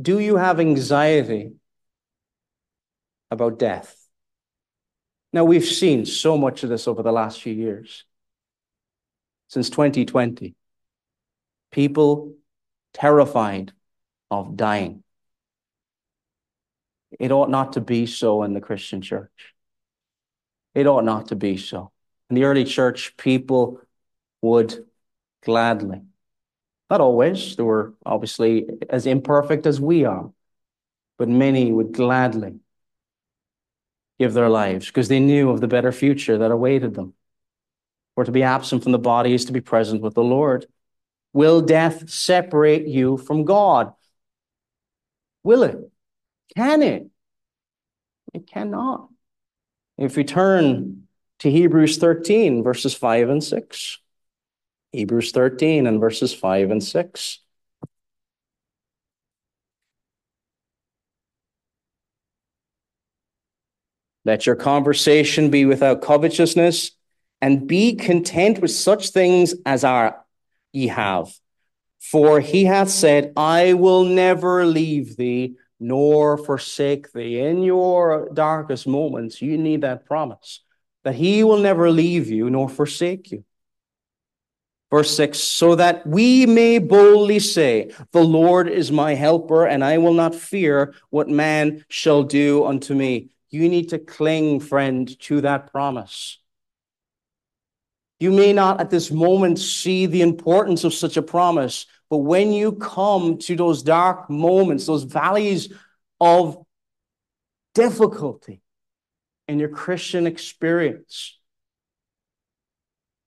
Do 0.00 0.18
you 0.18 0.36
have 0.36 0.60
anxiety 0.60 1.52
about 3.30 3.58
death? 3.58 3.96
Now, 5.32 5.44
we've 5.44 5.64
seen 5.64 6.04
so 6.04 6.36
much 6.36 6.62
of 6.62 6.68
this 6.68 6.86
over 6.86 7.02
the 7.02 7.12
last 7.12 7.40
few 7.40 7.54
years 7.54 8.04
since 9.48 9.70
2020. 9.70 10.54
People 11.70 12.34
terrified 12.92 13.72
of 14.30 14.56
dying. 14.56 15.02
It 17.18 17.30
ought 17.32 17.50
not 17.50 17.74
to 17.74 17.80
be 17.80 18.06
so 18.06 18.42
in 18.42 18.54
the 18.54 18.60
Christian 18.60 19.00
church. 19.00 19.54
It 20.74 20.86
ought 20.86 21.04
not 21.04 21.28
to 21.28 21.36
be 21.36 21.56
so. 21.56 21.92
In 22.30 22.34
the 22.34 22.44
early 22.44 22.64
church, 22.64 23.16
people 23.16 23.80
would 24.42 24.84
gladly, 25.44 26.02
not 26.90 27.00
always, 27.00 27.56
they 27.56 27.62
were 27.62 27.94
obviously 28.04 28.66
as 28.90 29.06
imperfect 29.06 29.66
as 29.66 29.80
we 29.80 30.04
are, 30.04 30.32
but 31.18 31.28
many 31.28 31.70
would 31.70 31.92
gladly 31.92 32.60
give 34.18 34.32
their 34.32 34.48
lives 34.48 34.86
because 34.86 35.08
they 35.08 35.20
knew 35.20 35.50
of 35.50 35.60
the 35.60 35.68
better 35.68 35.92
future 35.92 36.38
that 36.38 36.50
awaited 36.50 36.94
them. 36.94 37.14
For 38.14 38.24
to 38.24 38.32
be 38.32 38.42
absent 38.42 38.82
from 38.82 38.92
the 38.92 38.98
body 38.98 39.34
is 39.34 39.46
to 39.46 39.52
be 39.52 39.60
present 39.60 40.02
with 40.02 40.14
the 40.14 40.22
Lord. 40.22 40.66
Will 41.32 41.60
death 41.60 42.08
separate 42.08 42.86
you 42.86 43.16
from 43.16 43.44
God? 43.44 43.92
Will 45.42 45.64
it? 45.64 45.76
Can 46.56 46.82
it? 46.82 47.08
It 48.32 48.46
cannot. 48.46 49.08
If 49.98 50.16
we 50.16 50.24
turn 50.24 51.08
to 51.40 51.50
Hebrews 51.50 51.98
13, 51.98 52.62
verses 52.62 52.94
5 52.94 53.28
and 53.28 53.42
6. 53.42 53.98
Hebrews 54.92 55.32
13 55.32 55.86
and 55.86 56.00
verses 56.00 56.32
5 56.32 56.70
and 56.70 56.82
6. 56.82 57.38
Let 64.24 64.46
your 64.46 64.56
conversation 64.56 65.50
be 65.50 65.66
without 65.66 66.00
covetousness 66.00 66.92
and 67.44 67.68
be 67.68 67.94
content 67.94 68.62
with 68.62 68.70
such 68.70 69.10
things 69.10 69.54
as 69.66 69.84
are 69.84 70.24
ye 70.72 70.86
have. 70.86 71.28
For 72.00 72.40
he 72.40 72.64
hath 72.64 72.88
said, 72.88 73.34
I 73.36 73.74
will 73.74 74.04
never 74.04 74.64
leave 74.64 75.18
thee 75.18 75.56
nor 75.78 76.38
forsake 76.38 77.12
thee. 77.12 77.40
In 77.40 77.62
your 77.62 78.30
darkest 78.32 78.86
moments, 78.86 79.42
you 79.42 79.58
need 79.58 79.82
that 79.82 80.06
promise 80.06 80.60
that 81.02 81.16
he 81.16 81.44
will 81.44 81.58
never 81.58 81.90
leave 81.90 82.30
you 82.30 82.48
nor 82.48 82.70
forsake 82.70 83.30
you. 83.30 83.44
Verse 84.90 85.14
6 85.14 85.38
So 85.38 85.74
that 85.74 86.06
we 86.06 86.46
may 86.46 86.78
boldly 86.78 87.40
say, 87.40 87.90
The 88.12 88.24
Lord 88.24 88.70
is 88.70 88.90
my 88.90 89.12
helper, 89.12 89.66
and 89.66 89.84
I 89.84 89.98
will 89.98 90.14
not 90.14 90.34
fear 90.34 90.94
what 91.10 91.28
man 91.28 91.84
shall 91.88 92.22
do 92.22 92.64
unto 92.64 92.94
me. 92.94 93.34
You 93.50 93.68
need 93.68 93.90
to 93.90 93.98
cling, 93.98 94.60
friend, 94.60 95.04
to 95.24 95.42
that 95.42 95.70
promise. 95.70 96.38
You 98.24 98.32
may 98.32 98.54
not 98.54 98.80
at 98.80 98.88
this 98.88 99.10
moment 99.10 99.58
see 99.58 100.06
the 100.06 100.22
importance 100.22 100.82
of 100.84 100.94
such 100.94 101.18
a 101.18 101.22
promise, 101.22 101.84
but 102.08 102.20
when 102.20 102.54
you 102.54 102.72
come 102.72 103.36
to 103.40 103.54
those 103.54 103.82
dark 103.82 104.30
moments, 104.30 104.86
those 104.86 105.02
valleys 105.02 105.70
of 106.18 106.56
difficulty 107.74 108.62
in 109.46 109.58
your 109.58 109.68
Christian 109.68 110.26
experience, 110.26 111.38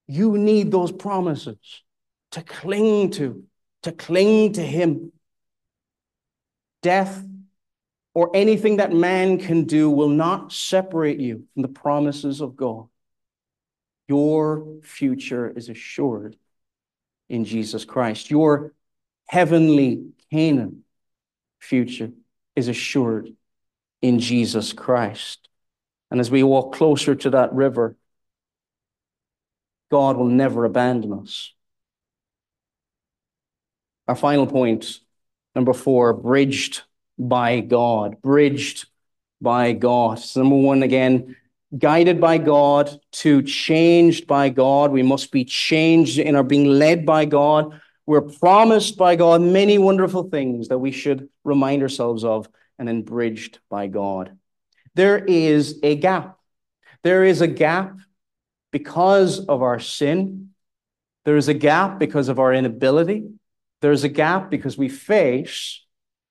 you 0.08 0.36
need 0.36 0.72
those 0.72 0.92
promises 0.92 1.84
to 2.32 2.42
cling 2.42 3.12
to, 3.12 3.44
to 3.84 3.92
cling 3.92 4.54
to 4.54 4.64
Him. 4.64 5.12
Death 6.82 7.24
or 8.16 8.32
anything 8.34 8.78
that 8.78 8.92
man 8.92 9.38
can 9.38 9.66
do 9.66 9.92
will 9.92 10.10
not 10.10 10.52
separate 10.52 11.20
you 11.20 11.44
from 11.54 11.62
the 11.62 11.68
promises 11.68 12.42
of 12.42 12.56
God. 12.56 12.88
Your 14.08 14.80
future 14.84 15.50
is 15.50 15.70
assured 15.70 16.38
in 17.30 17.46
Jesus 17.46 17.86
Christ. 17.86 18.32
Your 18.32 18.74
heavenly 19.28 20.12
Canaan 20.32 20.84
future 21.60 22.12
is 22.56 22.68
assured 22.68 23.34
in 24.02 24.20
Jesus 24.20 24.74
Christ. 24.74 25.50
And 26.10 26.20
as 26.20 26.32
we 26.32 26.44
walk 26.44 26.74
closer 26.74 27.16
to 27.16 27.30
that 27.32 27.54
river, 27.54 27.98
God 29.92 30.18
will 30.18 30.28
never 30.28 30.66
abandon 30.66 31.14
us. 31.14 31.54
Our 34.08 34.16
final 34.16 34.48
point, 34.48 35.00
number 35.56 35.74
four, 35.74 36.14
bridged 36.14 36.84
by 37.20 37.60
God. 37.60 38.22
Bridged 38.22 38.88
by 39.42 39.74
God. 39.74 40.20
So 40.20 40.42
number 40.42 40.56
one, 40.56 40.84
again, 40.84 41.36
guided 41.78 42.22
by 42.22 42.38
God 42.38 42.90
to 43.12 43.42
changed 43.42 44.28
by 44.28 44.50
God. 44.50 44.92
We 44.92 45.04
must 45.04 45.32
be 45.32 45.44
changed 45.44 46.20
in 46.20 46.36
our 46.36 46.44
being 46.44 46.66
led 46.66 47.06
by 47.06 47.26
God. 47.26 47.82
We're 48.06 48.22
promised 48.22 48.98
by 48.98 49.16
God 49.16 49.42
many 49.42 49.78
wonderful 49.78 50.30
things 50.30 50.70
that 50.70 50.78
we 50.78 50.92
should 50.92 51.30
remind 51.44 51.82
ourselves 51.82 52.24
of 52.24 52.48
and 52.80 52.88
then 52.88 53.02
bridged 53.02 53.60
by 53.70 53.88
God. 53.88 54.38
There 54.96 55.18
is 55.18 55.80
a 55.84 55.96
gap. 55.96 56.38
There 57.04 57.24
is 57.24 57.42
a 57.42 57.48
gap 57.48 57.98
because 58.72 59.46
of 59.46 59.62
our 59.62 59.80
sin. 59.80 60.52
There 61.26 61.38
is 61.38 61.50
a 61.50 61.54
gap 61.54 62.00
because 62.00 62.30
of 62.30 62.40
our 62.40 62.54
inability. 62.54 63.30
There 63.82 63.92
is 63.92 64.04
a 64.04 64.10
gap 64.10 64.50
because 64.50 64.78
we 64.78 64.90
face 64.90 65.84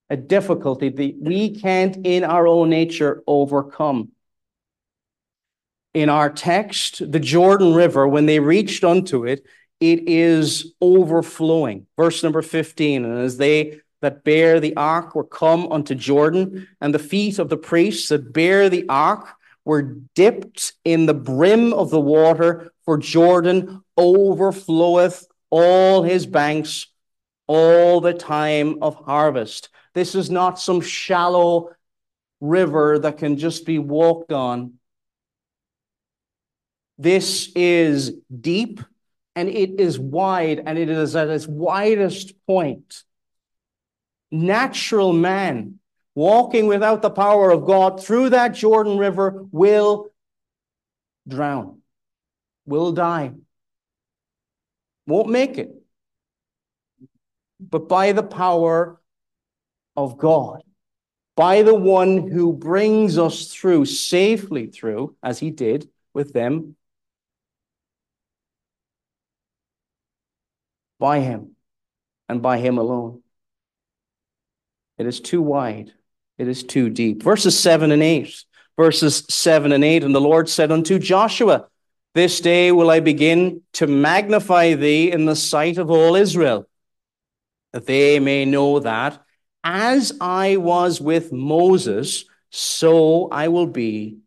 a 0.08 0.16
difficulty 0.16 0.88
that 0.88 1.16
we 1.20 1.60
can't, 1.60 2.06
in 2.06 2.24
our 2.24 2.46
own 2.46 2.70
nature, 2.70 3.22
overcome 3.26 4.12
in 5.96 6.10
our 6.10 6.28
text, 6.28 7.10
the 7.10 7.18
Jordan 7.18 7.72
River, 7.72 8.06
when 8.06 8.26
they 8.26 8.38
reached 8.38 8.84
unto 8.84 9.24
it, 9.24 9.46
it 9.80 10.06
is 10.06 10.74
overflowing. 10.82 11.86
Verse 11.96 12.22
number 12.22 12.42
15. 12.42 13.06
And 13.06 13.18
as 13.20 13.38
they 13.38 13.80
that 14.02 14.22
bear 14.22 14.60
the 14.60 14.76
ark 14.76 15.14
were 15.14 15.24
come 15.24 15.72
unto 15.72 15.94
Jordan, 15.94 16.68
and 16.82 16.92
the 16.92 16.98
feet 16.98 17.38
of 17.38 17.48
the 17.48 17.56
priests 17.56 18.10
that 18.10 18.34
bear 18.34 18.68
the 18.68 18.84
ark 18.90 19.26
were 19.64 19.96
dipped 20.14 20.74
in 20.84 21.06
the 21.06 21.14
brim 21.14 21.72
of 21.72 21.88
the 21.88 21.98
water, 21.98 22.70
for 22.84 22.98
Jordan 22.98 23.82
overfloweth 23.98 25.24
all 25.48 26.02
his 26.02 26.26
banks 26.26 26.88
all 27.46 28.02
the 28.02 28.12
time 28.12 28.82
of 28.82 28.96
harvest. 28.96 29.70
This 29.94 30.14
is 30.14 30.28
not 30.28 30.60
some 30.60 30.82
shallow 30.82 31.70
river 32.42 32.98
that 32.98 33.16
can 33.16 33.38
just 33.38 33.64
be 33.64 33.78
walked 33.78 34.30
on. 34.30 34.74
This 36.98 37.50
is 37.54 38.14
deep 38.40 38.80
and 39.34 39.48
it 39.48 39.78
is 39.78 39.98
wide 39.98 40.62
and 40.64 40.78
it 40.78 40.88
is 40.88 41.14
at 41.14 41.28
its 41.28 41.46
widest 41.46 42.34
point. 42.46 43.02
Natural 44.30 45.12
man 45.12 45.78
walking 46.14 46.66
without 46.66 47.02
the 47.02 47.10
power 47.10 47.50
of 47.50 47.66
God 47.66 48.02
through 48.02 48.30
that 48.30 48.54
Jordan 48.54 48.96
River 48.96 49.46
will 49.52 50.08
drown, 51.28 51.82
will 52.64 52.92
die, 52.92 53.32
won't 55.06 55.28
make 55.28 55.58
it. 55.58 55.70
But 57.60 57.88
by 57.88 58.12
the 58.12 58.22
power 58.22 59.00
of 59.96 60.16
God, 60.16 60.62
by 61.36 61.62
the 61.62 61.74
one 61.74 62.28
who 62.28 62.54
brings 62.54 63.18
us 63.18 63.48
through 63.48 63.84
safely 63.84 64.66
through, 64.68 65.14
as 65.22 65.38
he 65.38 65.50
did 65.50 65.88
with 66.14 66.32
them, 66.32 66.76
by 70.98 71.20
him 71.20 71.56
and 72.28 72.42
by 72.42 72.58
him 72.58 72.78
alone. 72.78 73.22
It 74.98 75.06
is 75.06 75.20
too 75.20 75.42
wide. 75.42 75.92
It 76.38 76.48
is 76.48 76.62
too 76.62 76.90
deep. 76.90 77.22
Verses 77.22 77.58
7 77.58 77.92
and 77.92 78.02
8. 78.02 78.44
Verses 78.76 79.24
7 79.28 79.72
and 79.72 79.84
8. 79.84 80.04
And 80.04 80.14
the 80.14 80.20
Lord 80.20 80.48
said 80.48 80.72
unto 80.72 80.98
Joshua, 80.98 81.68
This 82.14 82.40
day 82.40 82.72
will 82.72 82.90
I 82.90 83.00
begin 83.00 83.62
to 83.74 83.86
magnify 83.86 84.74
thee 84.74 85.12
in 85.12 85.26
the 85.26 85.36
sight 85.36 85.78
of 85.78 85.90
all 85.90 86.16
Israel, 86.16 86.68
that 87.72 87.86
they 87.86 88.20
may 88.20 88.44
know 88.44 88.80
that 88.80 89.22
as 89.68 90.12
I 90.20 90.56
was 90.58 91.00
with 91.00 91.32
Moses, 91.32 92.24
so 92.50 93.28
I 93.30 93.48
will 93.48 93.66
be 93.66 94.18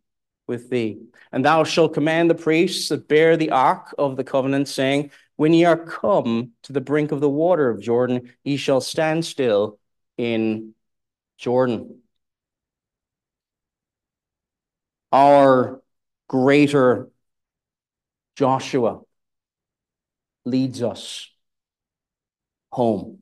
with 0.48 0.70
thee. 0.70 1.00
And 1.32 1.46
thou 1.46 1.64
shalt 1.64 1.94
command 1.94 2.30
the 2.30 2.36
priests 2.36 2.90
that 2.90 3.08
bear 3.08 3.38
the 3.38 3.52
ark 3.52 3.96
of 3.98 4.18
the 4.18 4.26
covenant, 4.26 4.68
saying, 4.68 5.12
When 5.40 5.54
ye 5.54 5.64
are 5.64 5.78
come 5.78 6.52
to 6.64 6.74
the 6.74 6.82
brink 6.82 7.14
of 7.14 7.22
the 7.22 7.30
water 7.30 7.70
of 7.70 7.80
Jordan, 7.80 8.34
ye 8.44 8.58
shall 8.58 8.82
stand 8.82 9.24
still 9.24 9.80
in 10.18 10.74
Jordan. 11.38 12.02
Our 15.14 15.82
greater 16.28 17.08
Joshua 18.36 19.00
leads 20.44 20.84
us 20.84 21.32
home. 22.74 23.20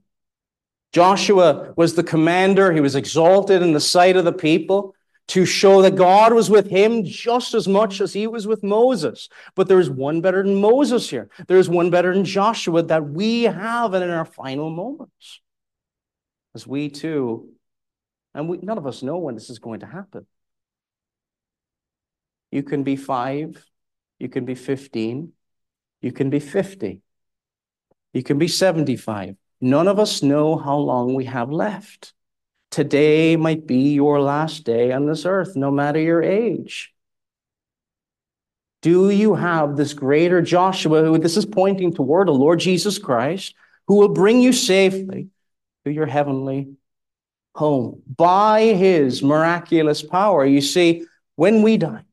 Joshua 0.93 1.75
was 1.75 1.93
the 1.93 2.03
commander. 2.03 2.73
He 2.73 2.81
was 2.81 2.95
exalted 2.95 3.61
in 3.61 3.73
the 3.73 3.79
sight 3.79 4.15
of 4.15 4.25
the 4.25 4.33
people 4.33 4.95
to 5.27 5.45
show 5.45 5.81
that 5.81 5.95
God 5.95 6.33
was 6.33 6.49
with 6.49 6.69
him 6.69 7.03
just 7.03 7.53
as 7.53 7.67
much 7.67 7.99
as 7.99 8.13
he 8.13 8.27
was 8.27 8.47
with 8.47 8.63
Moses. 8.63 9.27
But 9.55 9.67
there 9.67 9.79
is 9.79 9.89
one 9.89 10.21
better 10.21 10.41
than 10.41 10.55
Moses 10.55 11.09
here. 11.09 11.29
There 11.47 11.57
is 11.57 11.69
one 11.69 11.89
better 11.89 12.13
than 12.13 12.23
Joshua 12.23 12.83
that 12.83 13.09
we 13.09 13.43
have 13.43 13.93
in 13.93 14.09
our 14.09 14.25
final 14.25 14.69
moments. 14.69 15.41
As 16.55 16.65
we 16.65 16.89
too, 16.89 17.49
and 18.33 18.47
we, 18.47 18.59
none 18.61 18.77
of 18.77 18.87
us 18.87 19.03
know 19.03 19.17
when 19.17 19.35
this 19.35 19.49
is 19.49 19.59
going 19.59 19.81
to 19.81 19.85
happen. 19.85 20.25
You 22.51 22.63
can 22.63 22.83
be 22.83 22.95
five, 22.95 23.63
you 24.19 24.29
can 24.29 24.45
be 24.45 24.55
15, 24.55 25.33
you 26.01 26.11
can 26.11 26.29
be 26.29 26.39
50, 26.39 27.01
you 28.13 28.23
can 28.23 28.37
be 28.37 28.47
75. 28.47 29.35
None 29.59 29.87
of 29.87 29.99
us 29.99 30.23
know 30.23 30.55
how 30.55 30.77
long 30.77 31.13
we 31.13 31.25
have 31.25 31.51
left. 31.51 32.13
Today 32.71 33.35
might 33.35 33.65
be 33.65 33.93
your 33.93 34.19
last 34.21 34.63
day 34.63 34.91
on 34.91 35.05
this 35.05 35.25
earth, 35.25 35.55
no 35.55 35.71
matter 35.71 35.99
your 35.99 36.21
age. 36.21 36.93
Do 38.81 39.09
you 39.09 39.35
have 39.35 39.75
this 39.75 39.93
greater 39.93 40.41
Joshua, 40.41 41.03
who 41.03 41.17
this 41.17 41.37
is 41.37 41.45
pointing 41.45 41.93
toward, 41.93 42.27
the 42.27 42.33
Lord 42.33 42.59
Jesus 42.59 42.99
Christ, 42.99 43.55
who 43.87 43.95
will 43.95 44.09
bring 44.09 44.41
you 44.41 44.53
safely 44.53 45.29
to 45.85 45.91
your 45.91 46.05
heavenly 46.05 46.75
home 47.55 48.03
by 48.07 48.61
his 48.61 49.23
miraculous 49.23 50.03
power? 50.03 50.45
You 50.45 50.61
see, 50.61 51.05
when 51.35 51.63
we 51.63 51.77
die, 51.77 52.03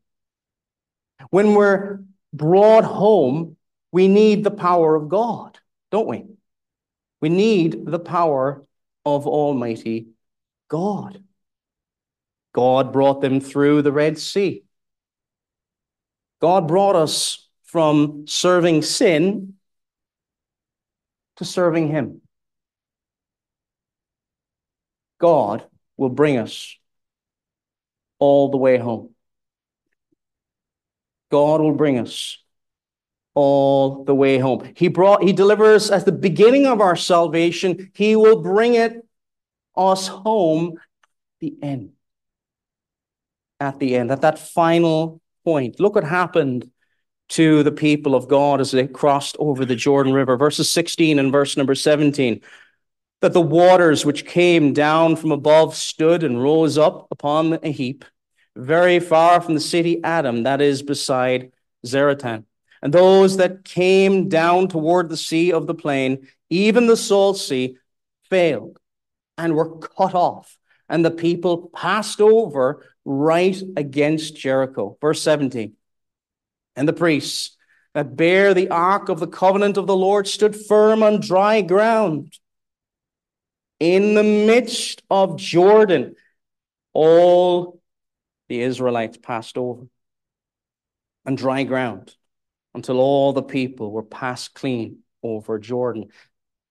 when 1.29 1.53
we're 1.53 1.99
brought 2.33 2.83
home, 2.83 3.57
we 3.91 4.07
need 4.07 4.43
the 4.43 4.51
power 4.51 4.95
of 4.95 5.07
God, 5.07 5.59
don't 5.91 6.07
we? 6.07 6.25
We 7.21 7.29
need 7.29 7.85
the 7.85 7.99
power 7.99 8.65
of 9.05 9.27
Almighty 9.27 10.07
God. 10.67 11.23
God 12.53 12.93
brought 12.93 13.21
them 13.21 13.39
through 13.39 13.81
the 13.81 13.91
Red 13.91 14.17
Sea. 14.17 14.63
God 16.41 16.67
brought 16.67 16.95
us 16.95 17.47
from 17.63 18.25
serving 18.27 18.81
sin 18.81 19.55
to 21.37 21.45
serving 21.45 21.89
Him. 21.89 22.21
God 25.19 25.65
will 25.97 26.09
bring 26.09 26.37
us 26.37 26.77
all 28.19 28.49
the 28.49 28.57
way 28.57 28.77
home. 28.77 29.13
God 31.31 31.61
will 31.61 31.73
bring 31.73 31.99
us 31.99 32.37
all 33.33 34.05
the 34.05 34.15
way 34.15 34.37
home. 34.37 34.71
He 34.75 34.87
brought, 34.87 35.23
he 35.23 35.33
delivers 35.33 35.91
us 35.91 35.91
at 35.91 36.05
the 36.05 36.11
beginning 36.11 36.65
of 36.65 36.79
our 36.79 36.95
salvation. 36.95 37.91
He 37.93 38.15
will 38.15 38.41
bring 38.41 38.75
it 38.75 39.04
us 39.77 40.07
home 40.07 40.79
the 41.39 41.55
end. 41.61 41.91
At 43.59 43.79
the 43.79 43.95
end, 43.95 44.11
at 44.11 44.21
that 44.21 44.39
final 44.39 45.21
point. 45.45 45.79
Look 45.79 45.95
what 45.95 46.03
happened 46.03 46.69
to 47.29 47.63
the 47.63 47.71
people 47.71 48.15
of 48.15 48.27
God 48.27 48.59
as 48.59 48.71
they 48.71 48.87
crossed 48.87 49.35
over 49.39 49.63
the 49.63 49.75
Jordan 49.75 50.13
River. 50.13 50.35
Verses 50.37 50.69
16 50.69 51.19
and 51.19 51.31
verse 51.31 51.55
number 51.55 51.75
17. 51.75 52.41
That 53.21 53.33
the 53.33 53.41
waters 53.41 54.05
which 54.05 54.25
came 54.25 54.73
down 54.73 55.15
from 55.15 55.31
above 55.31 55.75
stood 55.75 56.23
and 56.23 56.41
rose 56.41 56.77
up 56.77 57.07
upon 57.11 57.57
a 57.63 57.71
heap, 57.71 58.03
very 58.55 58.99
far 58.99 59.41
from 59.41 59.53
the 59.53 59.61
city 59.61 60.03
Adam, 60.03 60.43
that 60.43 60.61
is 60.61 60.83
beside 60.83 61.51
Zaretan. 61.85 62.43
And 62.81 62.93
those 62.93 63.37
that 63.37 63.63
came 63.63 64.27
down 64.29 64.67
toward 64.67 65.09
the 65.09 65.17
sea 65.17 65.51
of 65.51 65.65
the 65.65 65.73
plain, 65.73 66.27
even 66.49 66.87
the 66.87 66.97
salt 66.97 67.37
sea, 67.37 67.77
failed 68.29 68.79
and 69.37 69.55
were 69.55 69.77
cut 69.79 70.15
off. 70.15 70.57
And 70.87 71.03
the 71.03 71.11
people 71.11 71.69
passed 71.73 72.21
over 72.21 72.83
right 73.05 73.59
against 73.75 74.35
Jericho. 74.35 74.97
Verse 75.01 75.21
17. 75.21 75.73
And 76.75 76.87
the 76.87 76.93
priests 76.93 77.55
that 77.93 78.15
bear 78.15 78.53
the 78.53 78.69
ark 78.69 79.09
of 79.09 79.19
the 79.19 79.27
covenant 79.27 79.77
of 79.77 79.87
the 79.87 79.95
Lord 79.95 80.27
stood 80.27 80.55
firm 80.55 81.01
on 81.01 81.21
dry 81.21 81.61
ground. 81.61 82.37
In 83.79 84.13
the 84.13 84.23
midst 84.23 85.01
of 85.09 85.37
Jordan, 85.37 86.15
all 86.93 87.81
the 88.47 88.61
Israelites 88.61 89.17
passed 89.17 89.57
over 89.57 89.87
on 91.25 91.35
dry 91.35 91.63
ground 91.63 92.15
until 92.73 92.99
all 92.99 93.33
the 93.33 93.43
people 93.43 93.91
were 93.91 94.03
passed 94.03 94.53
clean 94.53 94.99
over 95.23 95.57
Jordan. 95.57 96.09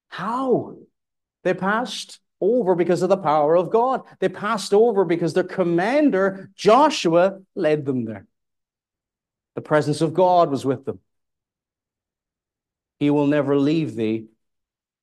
How? 0.09 0.77
They 1.43 1.55
passed 1.55 2.21
over 2.45 2.74
because 2.74 3.03
of 3.03 3.09
the 3.09 3.16
power 3.16 3.57
of 3.57 3.70
God. 3.70 4.03
They 4.20 4.28
passed 4.28 4.74
over 4.74 5.05
because 5.05 5.34
their 5.34 5.45
commander, 5.45 6.51
Joshua, 6.55 7.40
led 7.55 7.84
them 7.84 8.05
there. 8.05 8.26
The 9.55 9.62
presence 9.62 10.01
of 10.01 10.14
God 10.14 10.51
was 10.51 10.64
with 10.64 10.84
them. 10.84 11.01
He 12.99 13.11
will 13.11 13.26
never 13.26 13.57
leave 13.57 13.95
thee 13.95 14.26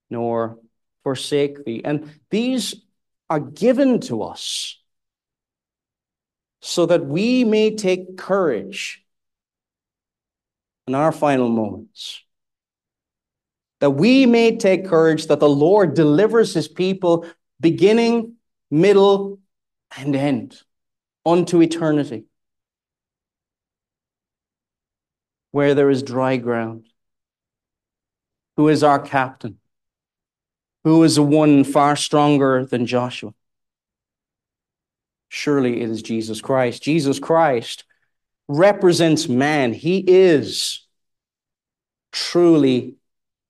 nor 0.10 0.60
forsake 1.04 1.66
thee. 1.66 1.82
And 1.84 2.20
these 2.30 2.76
are 3.30 3.40
given 3.40 4.02
to 4.02 4.24
us 4.24 4.78
so 6.62 6.86
that 6.86 7.06
we 7.06 7.44
may 7.44 7.76
take 7.76 8.18
courage 8.18 9.04
in 10.88 10.96
our 10.96 11.12
final 11.12 11.50
moments. 11.50 12.22
That 13.82 13.92
we 13.92 14.26
may 14.26 14.56
take 14.56 14.88
courage 14.88 15.28
that 15.28 15.40
the 15.40 15.50
Lord 15.50 15.94
delivers 15.94 16.54
his 16.54 16.68
people 16.68 17.26
beginning, 17.60 18.36
middle, 18.70 19.40
and 19.98 20.16
end 20.16 20.62
unto 21.26 21.62
eternity, 21.62 22.26
where 25.52 25.76
there 25.76 25.90
is 25.90 26.04
dry 26.04 26.38
ground. 26.38 26.88
Who 28.58 28.70
is 28.70 28.84
our 28.84 29.00
captain? 29.00 29.58
Who 30.84 31.04
is 31.04 31.16
the 31.16 31.24
one 31.24 31.64
far 31.64 31.96
stronger 31.96 32.66
than 32.66 32.86
Joshua? 32.86 33.34
Surely 35.30 35.82
it 35.82 35.90
is 35.90 36.02
Jesus 36.02 36.42
Christ. 36.42 36.84
Jesus 36.84 37.20
Christ 37.20 37.84
represents 38.48 39.28
man. 39.28 39.74
He 39.74 40.04
is 40.06 40.86
truly 42.12 42.96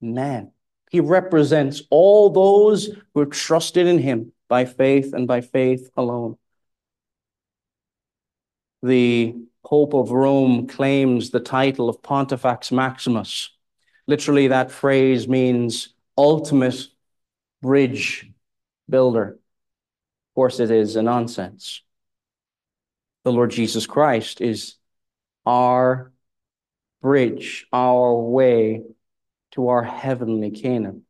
man. 0.01 0.51
He 0.89 0.99
represents 0.99 1.83
all 1.89 2.29
those 2.29 2.89
who 3.13 3.21
have 3.21 3.29
trusted 3.29 3.87
in 3.87 3.99
him 3.99 4.33
by 4.49 4.65
faith 4.65 5.13
and 5.13 5.27
by 5.27 5.41
faith 5.41 5.89
alone. 5.95 6.37
The 8.83 9.35
Pope 9.63 9.93
of 9.93 10.11
Rome 10.11 10.67
claims 10.67 11.29
the 11.29 11.39
title 11.39 11.87
of 11.87 12.01
Pontifex 12.01 12.71
Maximus. 12.71 13.51
Literally, 14.07 14.47
that 14.49 14.71
phrase 14.71 15.27
means 15.27 15.93
ultimate 16.17 16.87
bridge 17.61 18.29
builder. 18.89 19.27
Of 19.29 20.35
course, 20.35 20.59
it 20.59 20.71
is 20.71 20.95
a 20.95 21.03
nonsense. 21.03 21.83
The 23.23 23.31
Lord 23.31 23.51
Jesus 23.51 23.85
Christ 23.85 24.41
is 24.41 24.75
our 25.45 26.11
bridge, 27.01 27.67
our 27.71 28.15
way 28.15 28.81
to 29.51 29.69
our 29.69 29.83
heavenly 29.83 30.51
Canaan, 30.51 31.03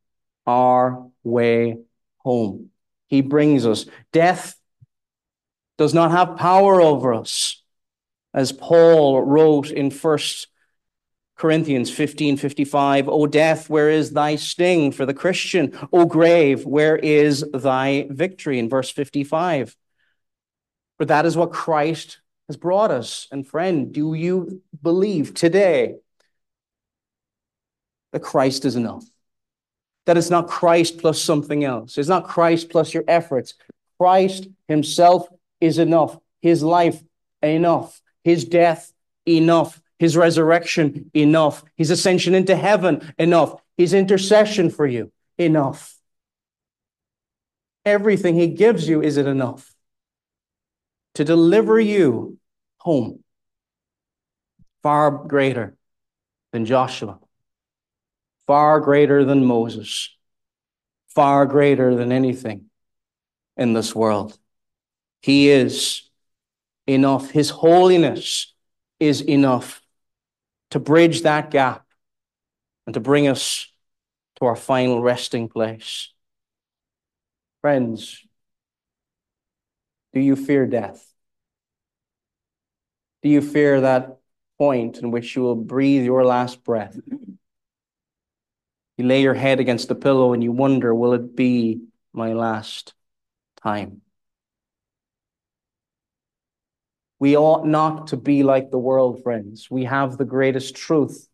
our 0.45 1.07
way 1.23 1.77
home. 2.17 2.69
He 3.07 3.21
brings 3.21 3.65
us. 3.65 3.85
Death 4.11 4.55
does 5.77 5.93
not 5.93 6.11
have 6.11 6.37
power 6.37 6.81
over 6.81 7.13
us. 7.13 7.61
As 8.33 8.51
Paul 8.51 9.21
wrote 9.23 9.71
in 9.71 9.91
First 9.91 10.47
Corinthians 11.35 11.89
15 11.89 12.37
55, 12.37 13.09
O 13.09 13.25
death, 13.25 13.69
where 13.69 13.89
is 13.89 14.11
thy 14.11 14.35
sting 14.35 14.91
for 14.91 15.05
the 15.05 15.13
Christian? 15.13 15.77
O 15.91 16.05
grave, 16.05 16.65
where 16.65 16.95
is 16.95 17.43
thy 17.51 18.07
victory? 18.09 18.59
In 18.59 18.69
verse 18.69 18.89
55. 18.89 19.75
But 20.99 21.07
that 21.07 21.25
is 21.25 21.35
what 21.35 21.51
Christ 21.51 22.19
has 22.47 22.57
brought 22.57 22.91
us. 22.91 23.27
And 23.31 23.47
friend, 23.47 23.91
do 23.91 24.13
you 24.13 24.61
believe 24.81 25.33
today 25.33 25.95
that 28.11 28.21
Christ 28.21 28.65
is 28.65 28.75
enough? 28.75 29.05
That 30.05 30.17
it's 30.17 30.29
not 30.29 30.47
Christ 30.47 30.97
plus 30.97 31.21
something 31.21 31.63
else. 31.63 31.97
It's 31.97 32.09
not 32.09 32.27
Christ 32.27 32.69
plus 32.69 32.93
your 32.93 33.03
efforts. 33.07 33.53
Christ 33.99 34.47
himself 34.67 35.27
is 35.59 35.77
enough. 35.77 36.17
His 36.41 36.63
life, 36.63 37.01
enough. 37.41 38.01
His 38.23 38.45
death, 38.45 38.91
enough 39.27 39.79
his 40.01 40.17
resurrection, 40.17 41.11
enough. 41.13 41.63
His 41.77 41.91
ascension 41.91 42.33
into 42.33 42.55
heaven, 42.55 43.13
enough. 43.19 43.61
His 43.77 43.93
intercession 43.93 44.71
for 44.71 44.87
you, 44.87 45.11
enough. 45.37 45.95
Everything 47.85 48.33
he 48.33 48.47
gives 48.47 48.89
you, 48.89 49.03
is 49.03 49.17
it 49.17 49.27
enough? 49.27 49.75
To 51.13 51.23
deliver 51.23 51.79
you 51.79 52.39
home. 52.79 53.23
Far 54.81 55.11
greater 55.11 55.75
than 56.51 56.65
Joshua, 56.65 57.19
far 58.51 58.81
greater 58.81 59.23
than 59.23 59.45
Moses, 59.45 60.13
far 61.15 61.45
greater 61.45 61.95
than 61.95 62.11
anything 62.11 62.65
in 63.55 63.71
this 63.71 63.95
world. 63.95 64.37
He 65.21 65.47
is 65.47 66.01
enough. 66.85 67.31
His 67.31 67.49
holiness 67.49 68.53
is 68.99 69.21
enough 69.21 69.81
to 70.71 70.79
bridge 70.79 71.21
that 71.21 71.49
gap 71.49 71.85
and 72.85 72.93
to 72.93 72.99
bring 72.99 73.29
us 73.29 73.71
to 74.35 74.45
our 74.47 74.57
final 74.57 75.01
resting 75.01 75.47
place. 75.47 76.11
Friends, 77.61 78.19
do 80.11 80.19
you 80.19 80.35
fear 80.35 80.67
death? 80.67 81.09
Do 83.23 83.29
you 83.29 83.39
fear 83.39 83.79
that 83.79 84.17
point 84.57 84.97
in 84.97 85.09
which 85.09 85.37
you 85.37 85.41
will 85.41 85.55
breathe 85.55 86.03
your 86.03 86.25
last 86.25 86.65
breath? 86.65 86.99
You 89.01 89.07
lay 89.07 89.23
your 89.23 89.33
head 89.33 89.59
against 89.59 89.87
the 89.87 89.95
pillow 89.95 90.31
and 90.31 90.43
you 90.43 90.51
wonder, 90.51 90.93
will 90.93 91.13
it 91.13 91.35
be 91.35 91.81
my 92.13 92.33
last 92.33 92.93
time? 93.63 94.01
We 97.17 97.35
ought 97.35 97.65
not 97.65 98.07
to 98.09 98.17
be 98.17 98.43
like 98.43 98.69
the 98.69 98.77
world, 98.77 99.23
friends. 99.23 99.71
We 99.71 99.85
have 99.85 100.19
the 100.19 100.25
greatest 100.25 100.75
truth. 100.75 101.27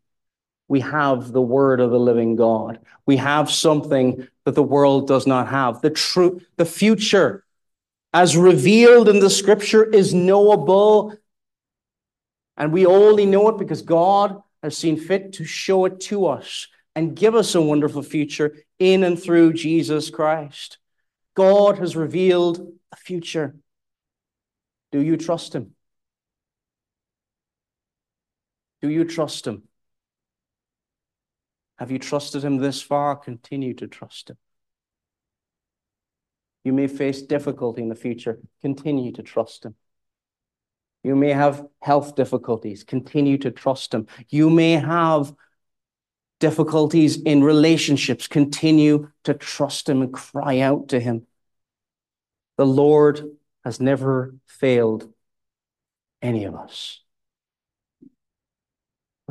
We 0.69 0.79
have 0.79 1.33
the 1.33 1.41
word 1.41 1.81
of 1.81 1.91
the 1.91 1.99
living 1.99 2.37
God. 2.37 2.79
We 3.05 3.17
have 3.17 3.51
something 3.51 4.25
that 4.45 4.55
the 4.55 4.63
world 4.63 5.09
does 5.09 5.27
not 5.27 5.49
have. 5.49 5.81
The 5.81 5.89
truth, 5.89 6.47
the 6.55 6.63
future, 6.63 7.43
as 8.13 8.37
revealed 8.37 9.09
in 9.09 9.19
the 9.19 9.29
scripture, 9.29 9.83
is 9.83 10.13
knowable. 10.13 11.17
And 12.55 12.71
we 12.71 12.85
only 12.85 13.25
know 13.25 13.49
it 13.49 13.57
because 13.57 13.81
God 13.81 14.41
has 14.63 14.77
seen 14.77 14.95
fit 14.95 15.33
to 15.33 15.43
show 15.43 15.83
it 15.83 15.99
to 16.03 16.27
us 16.27 16.69
and 16.97 17.15
give 17.15 17.35
us 17.35 17.53
a 17.53 17.61
wonderful 17.61 18.01
future 18.01 18.55
in 18.79 19.03
and 19.03 19.21
through 19.21 19.53
Jesus 19.53 20.09
Christ. 20.09 20.79
God 21.35 21.77
has 21.77 21.95
revealed 21.95 22.73
a 22.91 22.95
future. 22.95 23.55
Do 24.91 24.99
you 24.99 25.15
trust 25.15 25.53
Him? 25.53 25.75
Do 28.81 28.89
you 28.89 29.05
trust 29.05 29.45
Him? 29.45 29.61
Have 31.77 31.91
you 31.91 31.99
trusted 31.99 32.43
Him 32.43 32.57
this 32.57 32.81
far? 32.81 33.15
Continue 33.15 33.75
to 33.75 33.85
trust 33.85 34.31
Him. 34.31 34.37
You 36.63 36.73
may 36.73 36.87
face 36.87 37.21
difficulty 37.21 37.83
in 37.83 37.89
the 37.89 37.95
future. 37.95 38.39
Continue 38.63 39.11
to 39.11 39.21
trust 39.21 39.65
Him. 39.65 39.75
You 41.03 41.15
may 41.15 41.33
have 41.33 41.63
health 41.79 42.15
difficulties. 42.15 42.83
Continue 42.83 43.37
to 43.37 43.51
trust 43.51 43.93
Him. 43.93 44.07
You 44.29 44.49
may 44.49 44.71
have 44.71 45.31
difficulties 46.39 47.21
in 47.21 47.43
relationships. 47.43 48.27
Continue 48.27 49.09
to 49.23 49.33
trust 49.33 49.89
Him 49.89 50.01
and 50.01 50.13
cry 50.13 50.59
out 50.59 50.89
to 50.89 50.99
Him. 50.99 51.25
The 52.57 52.65
Lord 52.65 53.37
has 53.63 53.79
never 53.79 54.35
failed 54.45 55.11
any 56.21 56.45
of 56.45 56.55
us. 56.55 57.01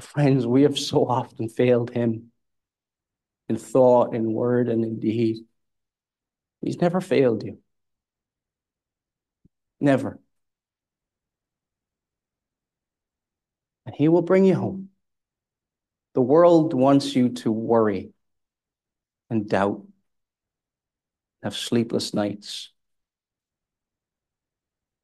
Friends, 0.00 0.46
we 0.46 0.62
have 0.62 0.78
so 0.78 1.06
often 1.06 1.48
failed 1.48 1.90
him 1.90 2.30
in 3.48 3.56
thought, 3.56 4.14
in 4.14 4.32
word, 4.32 4.68
and 4.68 4.84
in 4.84 5.00
deed. 5.00 5.46
He's 6.60 6.80
never 6.80 7.00
failed 7.00 7.44
you. 7.44 7.58
Never. 9.80 10.18
And 13.86 13.94
he 13.94 14.08
will 14.08 14.22
bring 14.22 14.44
you 14.44 14.54
home. 14.54 14.85
The 16.16 16.22
world 16.22 16.74
wants 16.74 17.14
you 17.14 17.28
to 17.28 17.52
worry 17.52 18.10
and 19.30 19.48
doubt, 19.48 19.86
have 21.44 21.54
sleepless 21.54 22.12
nights. 22.12 22.70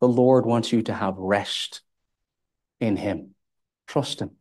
The 0.01 0.09
Lord 0.09 0.45
wants 0.45 0.73
you 0.73 0.83
to 0.83 0.93
have 0.93 1.17
rest 1.17 1.83
in 2.81 2.97
him. 2.97 3.37
Trust 3.87 4.21
him. 4.21 4.33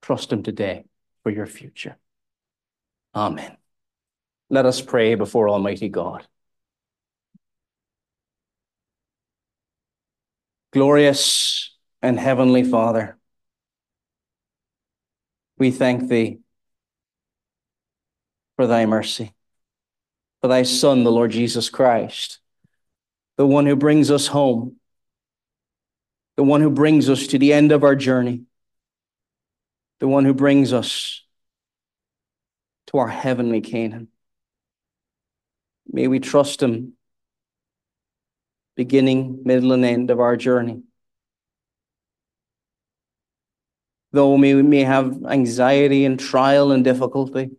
Trust 0.00 0.32
Him 0.32 0.42
today 0.42 0.84
for 1.22 1.30
your 1.30 1.46
future. 1.46 1.96
Amen. 3.14 3.56
Let 4.48 4.64
us 4.64 4.80
pray 4.80 5.14
before 5.16 5.48
Almighty 5.48 5.88
God. 5.88 6.26
Glorious 10.72 11.74
and 12.00 12.18
Heavenly 12.18 12.62
Father, 12.62 13.17
we 15.58 15.70
thank 15.70 16.08
Thee 16.08 16.38
for 18.56 18.66
Thy 18.66 18.86
mercy, 18.86 19.34
for 20.40 20.48
Thy 20.48 20.62
Son, 20.62 21.04
the 21.04 21.12
Lord 21.12 21.30
Jesus 21.30 21.70
Christ, 21.70 22.38
the 23.36 23.46
one 23.46 23.66
who 23.66 23.76
brings 23.76 24.10
us 24.10 24.28
home, 24.28 24.76
the 26.36 26.44
one 26.44 26.60
who 26.60 26.70
brings 26.70 27.08
us 27.08 27.26
to 27.28 27.38
the 27.38 27.52
end 27.52 27.72
of 27.72 27.84
our 27.84 27.96
journey 27.96 28.44
the 30.00 30.08
one 30.08 30.24
who 30.24 30.34
brings 30.34 30.72
us 30.72 31.24
to 32.88 32.98
our 32.98 33.08
heavenly 33.08 33.60
Canaan. 33.60 34.08
May 35.90 36.06
we 36.06 36.20
trust 36.20 36.62
him, 36.62 36.94
beginning, 38.76 39.42
middle, 39.44 39.72
and 39.72 39.84
end 39.84 40.10
of 40.10 40.20
our 40.20 40.36
journey. 40.36 40.82
Though 44.12 44.34
we 44.34 44.62
may 44.62 44.84
have 44.84 45.24
anxiety 45.24 46.04
and 46.04 46.18
trial 46.18 46.72
and 46.72 46.82
difficulty, 46.82 47.50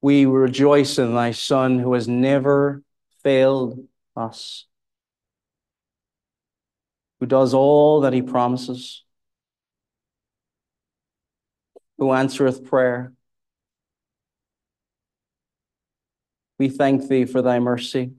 we 0.00 0.26
rejoice 0.26 0.98
in 0.98 1.14
thy 1.14 1.32
Son 1.32 1.78
who 1.78 1.94
has 1.94 2.06
never 2.06 2.82
failed 3.22 3.86
us, 4.16 4.66
who 7.18 7.26
does 7.26 7.54
all 7.54 8.02
that 8.02 8.12
he 8.12 8.22
promises 8.22 9.04
who 11.98 12.12
answereth 12.12 12.64
prayer. 12.64 13.12
We 16.58 16.68
thank 16.68 17.08
thee 17.08 17.24
for 17.24 17.42
thy 17.42 17.58
mercy, 17.58 18.12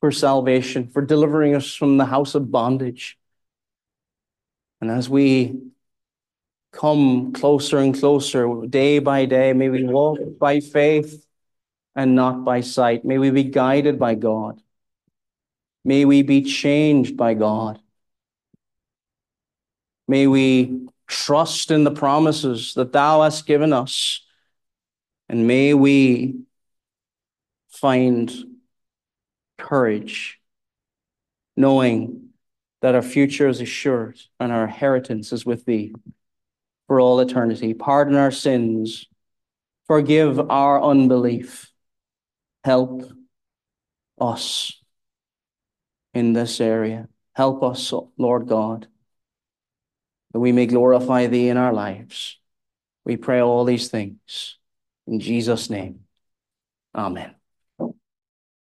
for 0.00 0.10
salvation, 0.10 0.88
for 0.88 1.02
delivering 1.02 1.54
us 1.54 1.74
from 1.74 1.96
the 1.96 2.04
house 2.04 2.34
of 2.34 2.50
bondage. 2.50 3.18
And 4.80 4.90
as 4.90 5.08
we 5.08 5.54
come 6.76 7.32
closer 7.32 7.78
and 7.78 7.98
closer 7.98 8.66
day 8.68 8.98
by 8.98 9.24
day, 9.24 9.52
may 9.52 9.68
we 9.68 9.84
walk 9.84 10.18
by 10.38 10.60
faith 10.60 11.24
and 11.94 12.14
not 12.14 12.44
by 12.44 12.60
sight. 12.60 13.04
May 13.04 13.18
we 13.18 13.30
be 13.30 13.44
guided 13.44 13.98
by 13.98 14.14
God. 14.14 14.60
May 15.84 16.04
we 16.04 16.22
be 16.22 16.42
changed 16.42 17.16
by 17.16 17.34
God. 17.34 17.80
May 20.06 20.26
we 20.26 20.88
trust 21.06 21.70
in 21.70 21.84
the 21.84 21.90
promises 21.90 22.74
that 22.74 22.92
thou 22.92 23.22
hast 23.22 23.46
given 23.46 23.72
us. 23.72 24.20
And 25.28 25.46
may 25.46 25.74
we 25.74 26.40
find 27.70 28.32
courage, 29.58 30.38
knowing 31.56 32.28
that 32.82 32.94
our 32.94 33.02
future 33.02 33.48
is 33.48 33.60
assured 33.60 34.20
and 34.38 34.52
our 34.52 34.64
inheritance 34.64 35.32
is 35.32 35.46
with 35.46 35.64
thee 35.64 35.94
for 36.86 37.00
all 37.00 37.20
eternity. 37.20 37.74
Pardon 37.74 38.16
our 38.16 38.30
sins, 38.30 39.06
forgive 39.86 40.50
our 40.50 40.82
unbelief, 40.82 41.70
help 42.64 43.10
us 44.20 44.72
in 46.14 46.32
this 46.32 46.60
area. 46.60 47.08
Help 47.34 47.62
us, 47.62 47.92
Lord 48.16 48.48
God, 48.48 48.88
that 50.32 50.40
we 50.40 50.52
may 50.52 50.66
glorify 50.66 51.26
thee 51.26 51.48
in 51.48 51.58
our 51.58 51.72
lives. 51.72 52.38
We 53.04 53.16
pray 53.16 53.40
all 53.40 53.64
these 53.64 53.88
things 53.88 54.56
in 55.06 55.20
Jesus' 55.20 55.70
name. 55.70 56.00
Amen. 56.94 57.35